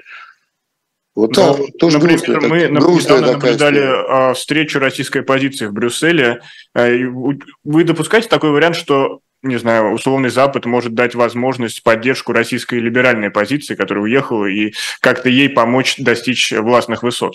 [1.19, 6.43] Вот ну, так, тоже например, грустная, мы грустная наблюдали такая встречу российской оппозиции в Брюсселе.
[6.77, 6.97] Э,
[7.65, 13.31] вы допускаете такой вариант, что не знаю, условный Запад может дать возможность поддержку российской либеральной
[13.31, 17.35] позиции, которая уехала, и как-то ей помочь достичь властных высот?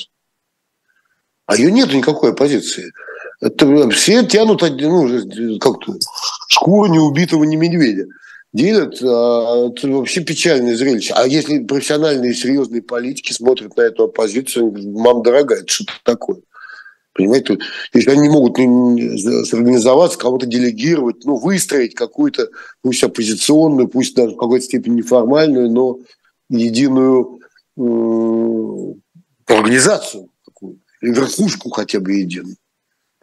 [1.45, 2.93] А ее нет никакой оппозиции.
[3.41, 5.95] Это все тянут ну, как-то
[6.47, 8.05] шкуру неубитого не медведя.
[8.53, 11.13] Делят, а, это вообще печальное зрелище.
[11.15, 16.37] А если профессиональные серьезные политики смотрят на эту оппозицию, мам дорогая, это что такое?
[17.13, 17.59] Понимаете,
[17.93, 18.57] если они не могут
[19.47, 22.49] сорганизоваться, кого-то делегировать, ну, выстроить какую-то,
[22.81, 25.99] пусть оппозиционную, пусть даже в какой-то степени неформальную, но
[26.49, 27.39] единую
[27.77, 28.93] э,
[29.47, 30.29] организацию,
[31.01, 32.55] верхушку хотя бы единую.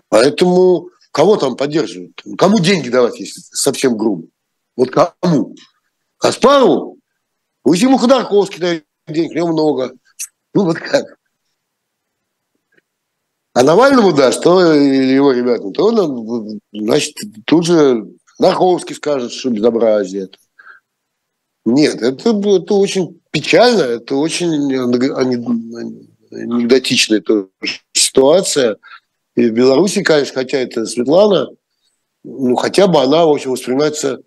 [0.08, 2.22] Поэтому кого там поддерживают?
[2.36, 4.26] Кому деньги давать, если совсем грубо?
[4.76, 5.54] Вот кому?
[6.18, 6.98] Каспарову?
[7.62, 9.92] Пусть ему Ходорковский дает денег, у него много.
[10.54, 11.04] Ну вот как?
[13.52, 17.16] А Навальному, да, что его ребятам, то он, значит,
[17.46, 18.06] тут же
[18.38, 20.38] Наховский скажет, что безобразие это.
[21.64, 24.50] Нет, это, это очень печально, это очень
[26.30, 27.22] анекдотичная
[27.92, 28.76] ситуация.
[29.34, 31.48] И в Беларуси, конечно, хотя это Светлана,
[32.24, 34.22] ну, хотя бы она, в общем, воспринимается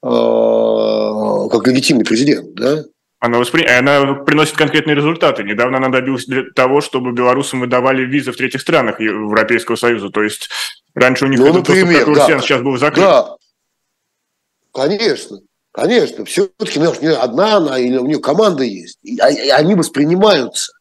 [0.00, 2.84] как легитимный президент, да?
[3.20, 3.66] Она, воспри...
[3.66, 5.42] она приносит конкретные результаты.
[5.42, 10.10] Недавно она добилась того, чтобы белорусам выдавали визы в третьих странах Европейского Союза.
[10.10, 10.50] То есть
[10.94, 12.40] раньше у них ну, этот например, доступ да.
[12.40, 13.04] сейчас был закрыт.
[13.04, 13.36] Да,
[14.72, 15.40] конечно.
[15.72, 18.98] Конечно, все-таки ну, не одна она или у нее команда есть.
[19.02, 20.72] И они воспринимаются.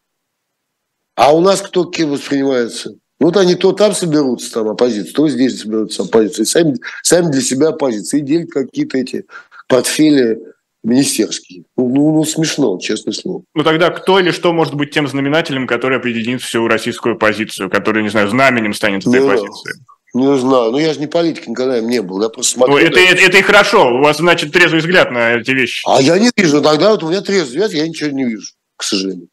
[1.16, 2.92] А у нас кто кем воспринимается?
[3.20, 6.44] Ну, вот они то там соберутся, там, оппозиция, то здесь соберутся оппозиции.
[6.44, 8.20] Сами, сами для себя оппозиции.
[8.20, 9.26] И делят какие-то эти
[9.68, 10.40] портфели
[10.84, 11.64] министерские.
[11.76, 13.44] Ну, ну, ну, смешно, честное слово.
[13.56, 18.04] Ну, тогда кто или что может быть тем знаменателем, который объединит всю российскую позицию, который,
[18.04, 19.82] не знаю, знаменем станет этой позиции?
[20.14, 20.72] Не знаю.
[20.72, 22.22] Ну, я же не политик, никогда им не был.
[22.22, 22.76] Я просто смотрю...
[22.76, 23.96] Ну, это, это, это и хорошо.
[23.96, 25.84] У вас, значит, трезвый взгляд на эти вещи.
[25.88, 26.62] А я не вижу.
[26.62, 29.28] Тогда вот у меня трезвый взгляд, я ничего не вижу, к сожалению.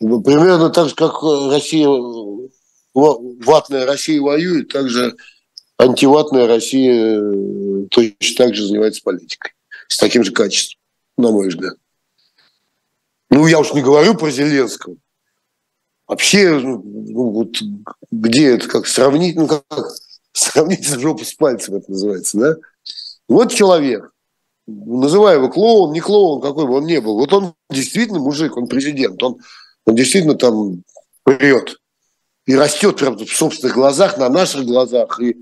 [0.00, 1.88] Ну, примерно так же, как Россия,
[2.94, 5.16] ватная Россия воюет, так же
[5.78, 9.52] антиватная Россия э, точно так же занимается политикой.
[9.88, 10.80] С таким же качеством
[11.16, 11.74] на мой взгляд.
[13.30, 14.96] Ну, я уж не говорю про Зеленского.
[16.06, 17.56] Вообще, ну, ну вот
[18.10, 19.64] где это, как сравнить, ну, как
[20.32, 22.56] сравнить жопу с пальцем, это называется, да?
[23.26, 24.12] Вот человек,
[24.66, 28.66] называя его клоун, не клоун, какой бы он ни был, вот он действительно мужик, он
[28.66, 29.38] президент, он,
[29.86, 30.82] он действительно там
[31.22, 31.78] прет
[32.46, 35.36] и растет прям в собственных глазах, на наших глазах, и,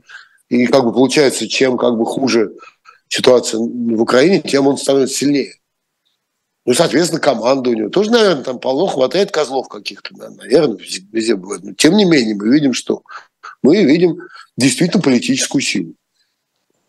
[0.48, 2.52] и как бы получается, чем как бы хуже
[3.08, 5.54] ситуация в Украине, тем он становится сильнее.
[6.64, 10.78] Ну, соответственно, команда у него тоже, наверное, там полно хватает козлов каких-то, наверное,
[11.10, 11.64] везде бывает.
[11.64, 13.02] Но тем не менее, мы видим, что
[13.62, 14.20] мы видим
[14.56, 15.94] действительно политическую силу.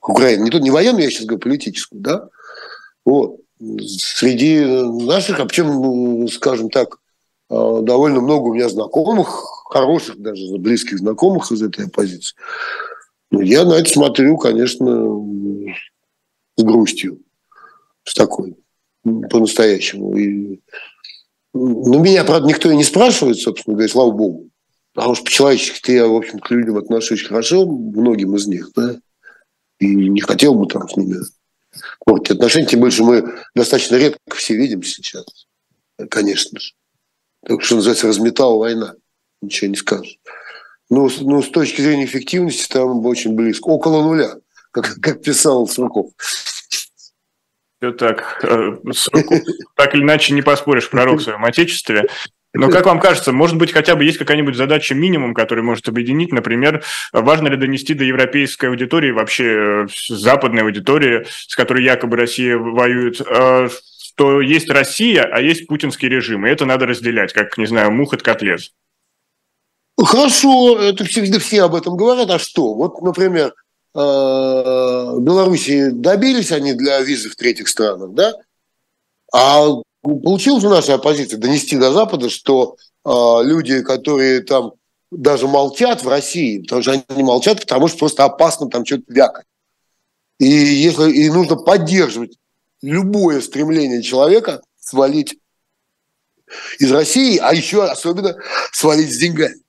[0.02, 0.44] Украина.
[0.44, 2.28] Не, то, не военную, я сейчас говорю, политическую, да?
[3.06, 3.38] Вот.
[3.88, 7.00] Среди наших, а причем, ну, скажем так,
[7.50, 9.44] а, довольно много у меня знакомых,
[9.74, 12.36] хороших даже, близких знакомых из этой оппозиции.
[13.32, 15.20] Но я на это смотрю, конечно,
[16.56, 17.20] с грустью,
[18.04, 18.56] с такой
[19.04, 20.16] по-настоящему.
[20.16, 20.62] И,
[21.54, 24.50] ну, меня, правда, никто и не спрашивает, собственно говоря, слава богу.
[24.94, 29.00] Потому что по-человечески я, в общем, к людям отношусь хорошо, многим из них, да,
[29.80, 31.18] и не хотел бы там с ними
[32.06, 35.26] портить отношения, тем больше мы достаточно редко все видимся сейчас,
[36.10, 36.74] конечно же.
[37.44, 38.94] Так что называется, разметала война,
[39.44, 40.20] ничего не скажешь.
[40.90, 44.36] Но, но с точки зрения эффективности там очень близко, около нуля,
[44.72, 46.12] как, как писал Сурков.
[47.80, 48.44] Все так.
[48.44, 48.78] Э,
[49.76, 52.08] так или иначе не поспоришь, пророк в своем отечестве.
[52.56, 56.32] Но как вам кажется, может быть, хотя бы есть какая-нибудь задача минимум, которая может объединить?
[56.32, 62.58] Например, важно ли донести до европейской аудитории, вообще э, западной аудитории, с которой якобы Россия
[62.58, 63.70] воюет, э,
[64.14, 68.14] что есть Россия, а есть путинский режим, и это надо разделять, как, не знаю, мух
[68.14, 68.72] от котлет.
[70.04, 72.74] Хорошо, это всегда все об этом говорят, а что?
[72.74, 73.54] Вот, например,
[73.96, 78.34] Э, Белоруссии добились они для визы в третьих странах, да?
[79.32, 79.68] А
[80.02, 82.76] получилась наша оппозиция донести до Запада, что
[83.06, 83.10] э,
[83.44, 84.74] люди, которые там
[85.12, 89.46] даже молчат в России, потому что они молчат, потому что просто опасно там что-то вякать.
[90.40, 92.38] И, если, и нужно поддерживать
[92.82, 95.38] любое стремление человека свалить
[96.80, 98.36] из России, а еще особенно
[98.72, 99.63] свалить с деньгами.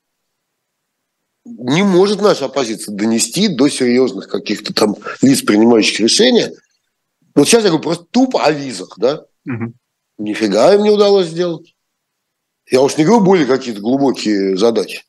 [1.45, 6.53] Не может наша оппозиция донести до серьезных каких-то там лиц, принимающих решения.
[7.34, 9.26] Вот сейчас я говорю просто тупо о визах, да?
[9.47, 9.74] Угу.
[10.18, 11.74] Нифига им не удалось сделать.
[12.70, 15.03] Я уж не говорю более какие-то глубокие задачи.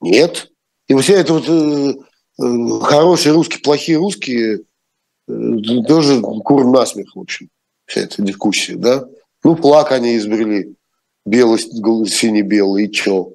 [0.00, 0.50] Нет.
[0.86, 1.94] И вся эта вот э,
[2.42, 4.60] э, хорошие русские, плохие русские,
[5.28, 5.56] э,
[5.88, 7.48] тоже кур насмех, в общем,
[7.86, 9.06] вся эта дискуссия, да?
[9.42, 10.74] Ну, флаг они изобрели,
[11.24, 13.32] белый, синий-белый, и чё?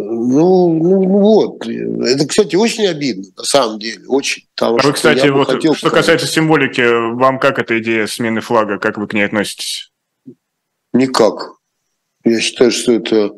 [0.00, 1.66] Ну, ну, ну вот.
[1.66, 4.44] Это, кстати, очень обидно, на самом деле, очень.
[4.60, 6.80] А вы, кстати, вот, хотел что касается символики,
[7.14, 9.90] вам как эта идея смены флага, как вы к ней относитесь?
[10.92, 11.54] Никак.
[12.24, 13.32] Я считаю, что это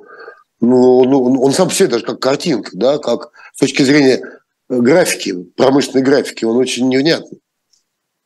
[0.60, 4.20] ну, ну, он сам по себе даже как картинка, да, как с точки зрения
[4.68, 7.40] графики, промышленной графики, он очень невнятный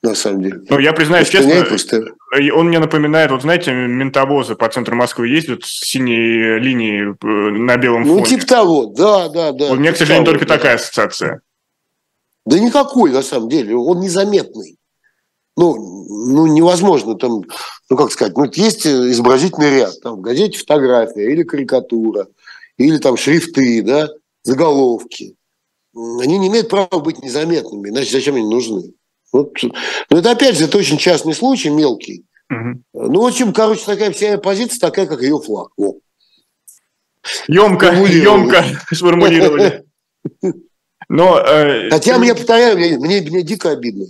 [0.05, 0.61] на самом деле.
[0.69, 2.03] Ну, я признаюсь честно, просто...
[2.55, 7.77] он мне напоминает, вот знаете, ментовозы по центру Москвы ездят с синей линией э, на
[7.77, 8.21] белом ну, фоне.
[8.21, 9.73] Ну, типа того, да, да, да.
[9.73, 10.57] У меня, к сожалению, того, только да.
[10.57, 11.41] такая ассоциация.
[12.45, 14.77] Да никакой, на самом деле, он незаметный.
[15.57, 15.75] Ну,
[16.29, 17.43] ну, невозможно там,
[17.89, 22.27] ну, как сказать, ну, есть изобразительный ряд, там, в газете фотография или карикатура,
[22.77, 24.09] или там шрифты, да,
[24.43, 25.37] заголовки.
[25.95, 28.93] Они не имеют права быть незаметными, иначе зачем они нужны?
[29.35, 29.53] Вот.
[30.11, 32.25] Но это, опять же, это очень частный случай, мелкий.
[32.51, 32.83] Угу.
[33.11, 35.71] Ну, в общем, короче, такая вся позиция такая, как ее флаг.
[35.77, 35.95] О.
[37.49, 38.65] Емко, емко
[38.95, 39.85] сформулировали.
[41.09, 44.07] Но, э, Хотя, мне, повторяю, мне, мне, мне дико обидно.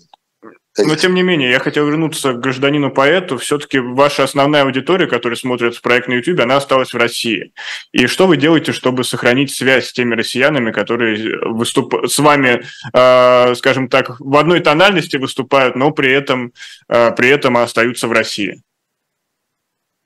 [0.77, 3.39] Но тем не менее, я хотел вернуться к гражданину-поэту.
[3.39, 7.53] Все-таки ваша основная аудитория, которая смотрит проект на YouTube, она осталась в России.
[7.93, 11.95] И что вы делаете, чтобы сохранить связь с теми россиянами, которые выступ...
[12.09, 16.53] с вами, э, скажем так, в одной тональности выступают, но при этом,
[16.89, 18.61] э, при этом остаются в России?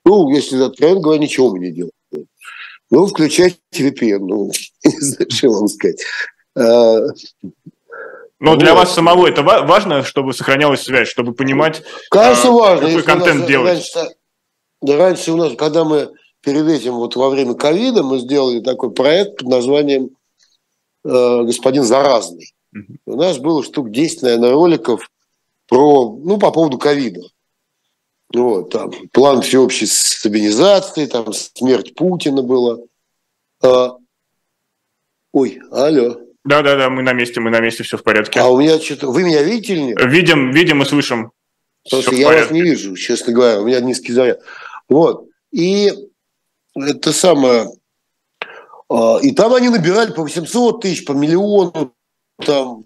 [0.05, 1.91] Ну, если откровенно говоря, ничего мы не делаем.
[2.91, 4.51] Ну, включать VPN, ну,
[4.83, 6.03] не знаю, что вам сказать.
[8.39, 8.59] Но вот.
[8.59, 12.87] для вас самого это важно, чтобы сохранялась связь, чтобы понимать, Конечно, а, важно.
[12.87, 13.73] какой контент делать?
[13.73, 14.15] Раньше,
[14.81, 16.11] да, раньше у нас, когда мы
[16.41, 20.11] перед этим, вот во время ковида, мы сделали такой проект под названием
[21.03, 22.53] э, «Господин Заразный».
[22.73, 23.13] Угу.
[23.13, 25.09] У нас было штук 10, наверное, роликов
[25.67, 27.21] про, ну, по поводу ковида.
[28.33, 32.77] Вот, там, план всеобщей стабилизации, там, смерть Путина была.
[33.61, 33.97] А,
[35.33, 36.28] ой, алло.
[36.49, 38.39] Да, да, да, мы на месте, мы на месте, все в порядке.
[38.39, 39.11] А у меня что-то.
[39.11, 40.03] Вы меня видите или нет?
[40.03, 41.31] Видим, видим и слышим.
[41.83, 42.43] Потому что я порядке.
[42.45, 43.61] вас не вижу, честно говоря.
[43.61, 44.39] У меня низкий заряд.
[44.89, 45.27] Вот.
[45.51, 45.93] И
[46.75, 47.69] это самое.
[48.89, 51.93] А, и там они набирали по 800 тысяч, по миллиону.
[52.43, 52.85] Там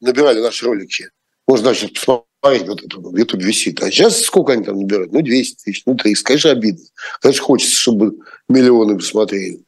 [0.00, 1.10] набирали наши ролики.
[1.46, 3.82] Можно даже посмотреть, вот это в YouTube висит.
[3.82, 5.12] А сейчас сколько они там набирают?
[5.12, 6.24] Ну, 200 тысяч, ну, 300.
[6.24, 6.86] Конечно, обидно.
[7.20, 8.16] Конечно, хочется, чтобы
[8.48, 9.60] миллионы посмотрели.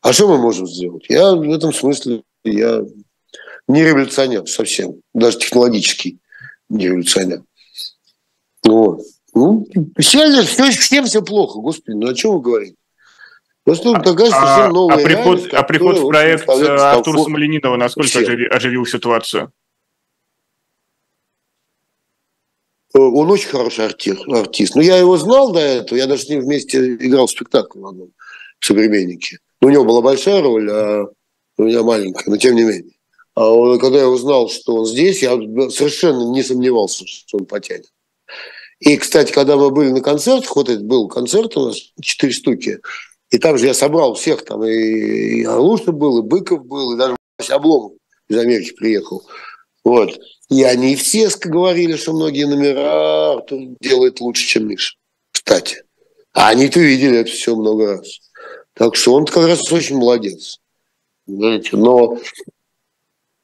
[0.00, 1.06] А что мы можем сделать?
[1.08, 2.82] Я в этом смысле я
[3.66, 6.18] не революционер совсем, даже технологический
[6.68, 7.42] не революционер.
[8.64, 9.00] Вот.
[9.34, 9.66] Ну,
[9.98, 12.76] все, все, всем все плохо, господи, ну о чем вы говорите?
[13.64, 18.18] Просто а, такая совсем новая а приход, а приход в проект э, Артура Смоленинова насколько
[18.18, 19.52] оживил, оживил ситуацию?
[22.94, 24.74] Э, он очень хороший артист, артист.
[24.74, 27.86] Но я его знал до этого, я даже с ним вместе играл в спектакле в
[27.86, 28.10] одном
[28.60, 29.38] «Современнике».
[29.60, 31.04] Но у него была большая роль, а
[31.58, 32.92] у меня маленькая, но тем не менее.
[33.34, 35.36] А он, когда я узнал, что он здесь, я
[35.70, 37.92] совершенно не сомневался, что он потянет.
[38.80, 42.80] И, кстати, когда мы были на концертах, вот это был концерт у нас, четыре штуки,
[43.30, 46.96] и там же я собрал всех, там и, и Алуша был, и Быков был, и
[46.96, 47.16] даже
[47.50, 47.92] Обломов
[48.28, 49.24] из Америки приехал.
[49.84, 50.18] Вот.
[50.48, 54.94] И они все говорили, что многие номера Артур делает лучше, чем Миша.
[55.32, 55.82] Кстати.
[56.32, 58.20] А они-то видели это все много раз.
[58.74, 60.60] Так что он как раз очень молодец.
[61.28, 62.18] Знаете, но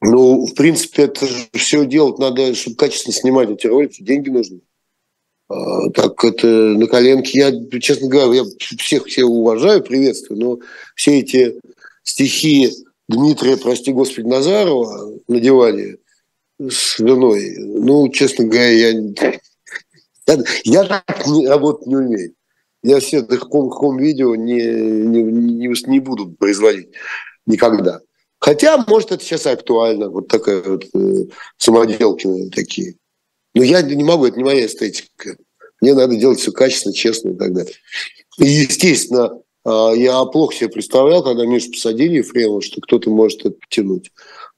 [0.01, 4.61] ну, в принципе, это все делать надо, чтобы качественно снимать эти ролики, деньги нужны.
[5.47, 7.39] А, так это на коленке.
[7.39, 10.59] Я, честно говоря, я всех всех уважаю, приветствую, но
[10.95, 11.59] все эти
[12.03, 12.71] стихи
[13.07, 15.97] Дмитрия, прости господи, Назарова на диване
[16.59, 18.89] с женой, ну, честно говоря, я,
[20.27, 22.33] я, я так не, работать не умею.
[22.81, 26.89] Я все это хом-видео не, не, не, не буду производить
[27.45, 28.01] никогда.
[28.39, 31.25] Хотя, может, это сейчас актуально, вот такая вот э,
[31.57, 32.95] самоделкины такие.
[33.53, 35.37] Но я не могу, это не моя эстетика.
[35.81, 37.73] Мне надо делать все качественно, честно и так далее.
[38.37, 43.51] И, естественно, а, я плохо себе представлял, когда Мишу посадили Ефремова, что кто-то может это
[43.51, 44.11] потянуть.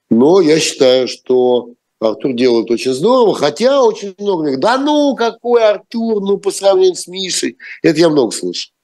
[0.10, 5.64] Но я считаю, что Артур делает очень здорово, хотя очень много говорит, да ну, какой
[5.64, 7.58] Артур, ну, по сравнению с Мишей.
[7.82, 8.77] Это я много слышал э,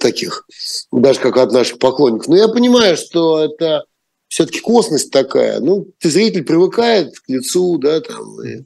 [0.00, 0.46] таких,
[0.90, 2.28] даже как от наших поклонников.
[2.28, 3.84] Но я понимаю, что это
[4.28, 5.60] все-таки косность такая.
[5.60, 8.42] Ну, ты зритель привыкает к лицу, да, там.
[8.44, 8.64] И,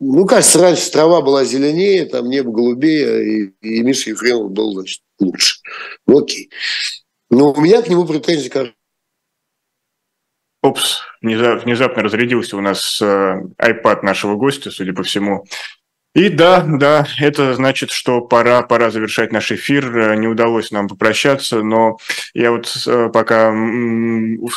[0.00, 5.02] ну, кажется, раньше трава была зеленее, там небо голубее, и, и Миша Ефремов был, значит,
[5.18, 5.60] лучше.
[6.06, 6.50] Ну, окей.
[7.30, 8.76] Но у меня к нему претензий, кажется,
[10.62, 15.44] Опс, внезапно разрядился у нас э, iPad нашего гостя, судя по всему.
[16.16, 19.94] И да, да, это значит, что пора, пора завершать наш эфир.
[19.94, 21.98] Э, не удалось нам попрощаться, но
[22.32, 23.54] я вот э, пока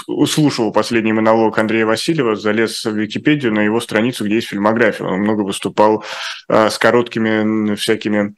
[0.07, 5.05] услышал последний монолог Андрея Васильева, залез в Википедию на его страницу, где есть фильмография.
[5.05, 6.05] Он много выступал
[6.47, 8.36] э, с короткими всякими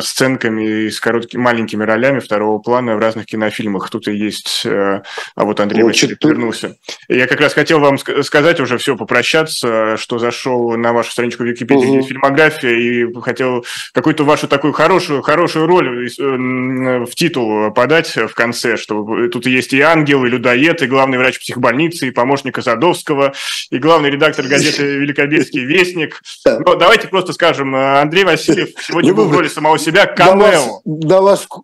[0.00, 3.90] сценками и с короткими маленькими ролями второго плана в разных кинофильмах.
[3.90, 5.02] Тут и есть, а
[5.34, 6.76] вот Андрей Ой, Васильев вернулся.
[7.08, 11.80] Я как раз хотел вам сказать уже все, попрощаться, что зашел на вашу страничку Википедии,
[11.80, 11.88] угу.
[11.88, 17.70] где есть фильмография, фильмография и хотел какую-то вашу такую хорошую, хорошую роль э, в титул
[17.72, 22.10] подать в конце, что тут есть и ангел, и людоед, и главный врач психбольницы, и
[22.10, 23.32] помощник Азадовского,
[23.70, 26.22] и главный редактор газеты «Великобельский вестник».
[26.44, 30.80] Но давайте просто скажем, Андрей Васильев сегодня был в роли самого себя камео.
[30.84, 31.46] Да вас...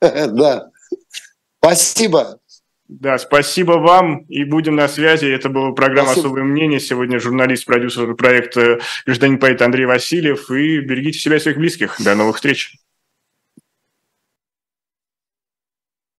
[0.00, 0.68] Да.
[1.60, 2.38] Спасибо.
[2.88, 5.26] Да, спасибо вам и будем на связи.
[5.26, 6.28] Это была программа спасибо.
[6.28, 6.80] «Особое мнение».
[6.80, 10.50] Сегодня журналист, продюсер проекта «Гражданин поэт» Андрей Васильев.
[10.50, 11.96] И берегите себя и своих близких.
[12.00, 12.76] До новых встреч.